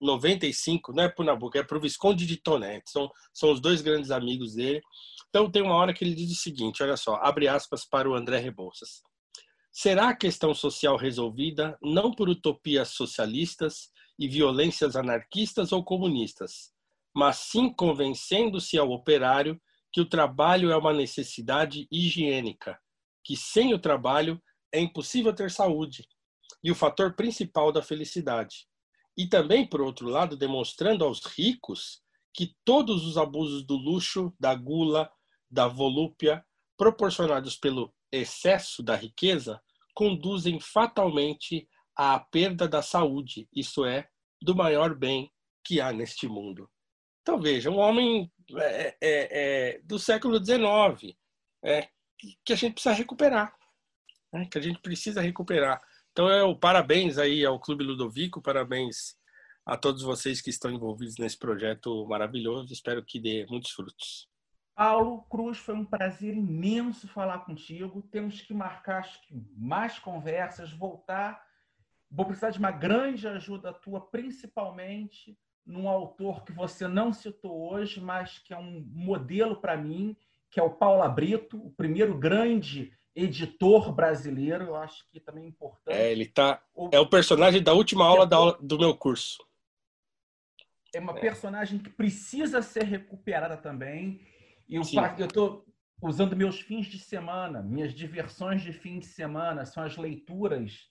[0.02, 3.82] 1895, não é para Nabucco, é para o Visconde de Tonet, são, são os dois
[3.82, 4.82] grandes amigos dele.
[5.30, 8.16] Então tem uma hora que ele diz o seguinte, olha só, abre aspas para o
[8.16, 9.02] André Rebouças.
[9.72, 13.89] Será a questão social resolvida não por utopias socialistas
[14.20, 16.74] e violências anarquistas ou comunistas,
[17.16, 19.60] mas sim convencendo-se ao operário
[19.93, 22.78] que o trabalho é uma necessidade higiênica,
[23.24, 24.41] que sem o trabalho
[24.74, 26.06] é impossível ter saúde
[26.64, 28.68] e o fator principal da felicidade.
[29.22, 32.01] E também, por outro lado, demonstrando aos ricos
[32.34, 35.11] que todos os abusos do luxo, da gula,
[35.47, 36.43] da volúpia
[36.76, 39.61] proporcionados pelo excesso da riqueza
[39.93, 44.09] conduzem fatalmente à perda da saúde, isto é,
[44.41, 45.32] do maior bem
[45.63, 46.67] que há neste mundo.
[47.22, 51.15] Então veja, um homem é, é, é, do século XIX
[51.63, 51.88] é,
[52.43, 53.55] que a gente precisa recuperar,
[54.34, 54.47] né?
[54.51, 55.80] que a gente precisa recuperar.
[56.12, 59.16] Então é o parabéns aí ao Clube Ludovico, parabéns
[59.66, 62.74] a todos vocês que estão envolvidos nesse projeto maravilhoso.
[62.74, 64.30] Espero que dê muitos frutos.
[64.76, 68.01] Paulo Cruz, foi um prazer imenso falar contigo.
[68.12, 71.41] Temos que marcar acho que mais conversas, voltar.
[72.09, 78.01] Vou precisar de uma grande ajuda tua, principalmente num autor que você não citou hoje,
[78.01, 80.18] mas que é um modelo para mim,
[80.49, 84.66] que é o Paulo Brito, o primeiro grande editor brasileiro.
[84.66, 85.97] Eu acho que também é importante.
[85.97, 86.64] É, ele tá.
[86.91, 89.38] É o personagem da última aula, da aula do meu curso.
[90.93, 91.22] É uma é.
[91.22, 94.20] personagem que precisa ser recuperada também
[94.68, 94.84] e o
[95.18, 95.66] eu estou
[96.01, 100.89] usando meus fins de semana, minhas diversões de fim de semana são as leituras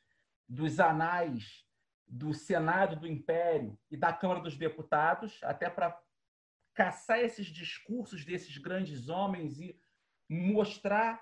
[0.49, 1.65] dos anais
[2.07, 5.99] do Senado do Império e da Câmara dos Deputados, até para
[6.75, 9.79] caçar esses discursos desses grandes homens e
[10.29, 11.21] mostrar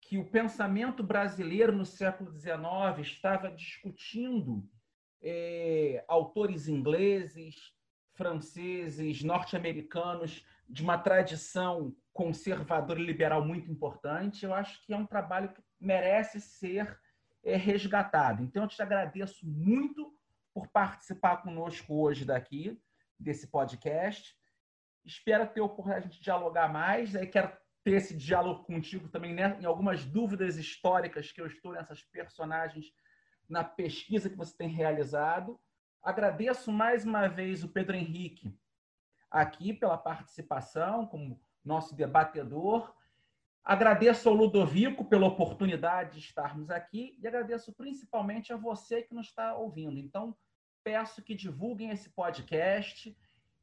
[0.00, 2.56] que o pensamento brasileiro no século XIX
[3.00, 4.68] estava discutindo
[5.20, 7.56] é, autores ingleses,
[8.14, 15.06] franceses, norte-americanos de uma tradição conservadora e liberal muito importante, eu acho que é um
[15.06, 16.98] trabalho que merece ser
[17.44, 18.42] é, resgatado.
[18.42, 20.12] Então, eu te agradeço muito
[20.52, 22.80] por participar conosco hoje daqui,
[23.18, 24.36] desse podcast.
[25.04, 27.14] Espero ter a oportunidade de dialogar mais.
[27.14, 27.52] Aí quero
[27.84, 32.92] ter esse diálogo contigo também né, em algumas dúvidas históricas que eu estou nessas personagens
[33.48, 35.58] na pesquisa que você tem realizado.
[36.02, 38.54] Agradeço mais uma vez o Pedro Henrique
[39.30, 42.94] aqui pela participação como nosso debatedor.
[43.64, 49.26] Agradeço ao Ludovico pela oportunidade de estarmos aqui e agradeço principalmente a você que nos
[49.26, 49.98] está ouvindo.
[49.98, 50.34] Então,
[50.82, 53.14] peço que divulguem esse podcast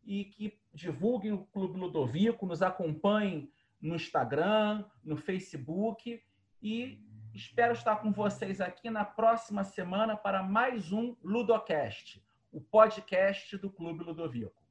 [0.04, 3.52] e que divulguem o Clube Ludovico, nos acompanhem
[3.82, 6.22] no Instagram, no Facebook
[6.62, 7.00] e
[7.34, 13.70] espero estar com vocês aqui na próxima semana para mais um Ludocast, o podcast do
[13.70, 14.65] Clube Ludovico.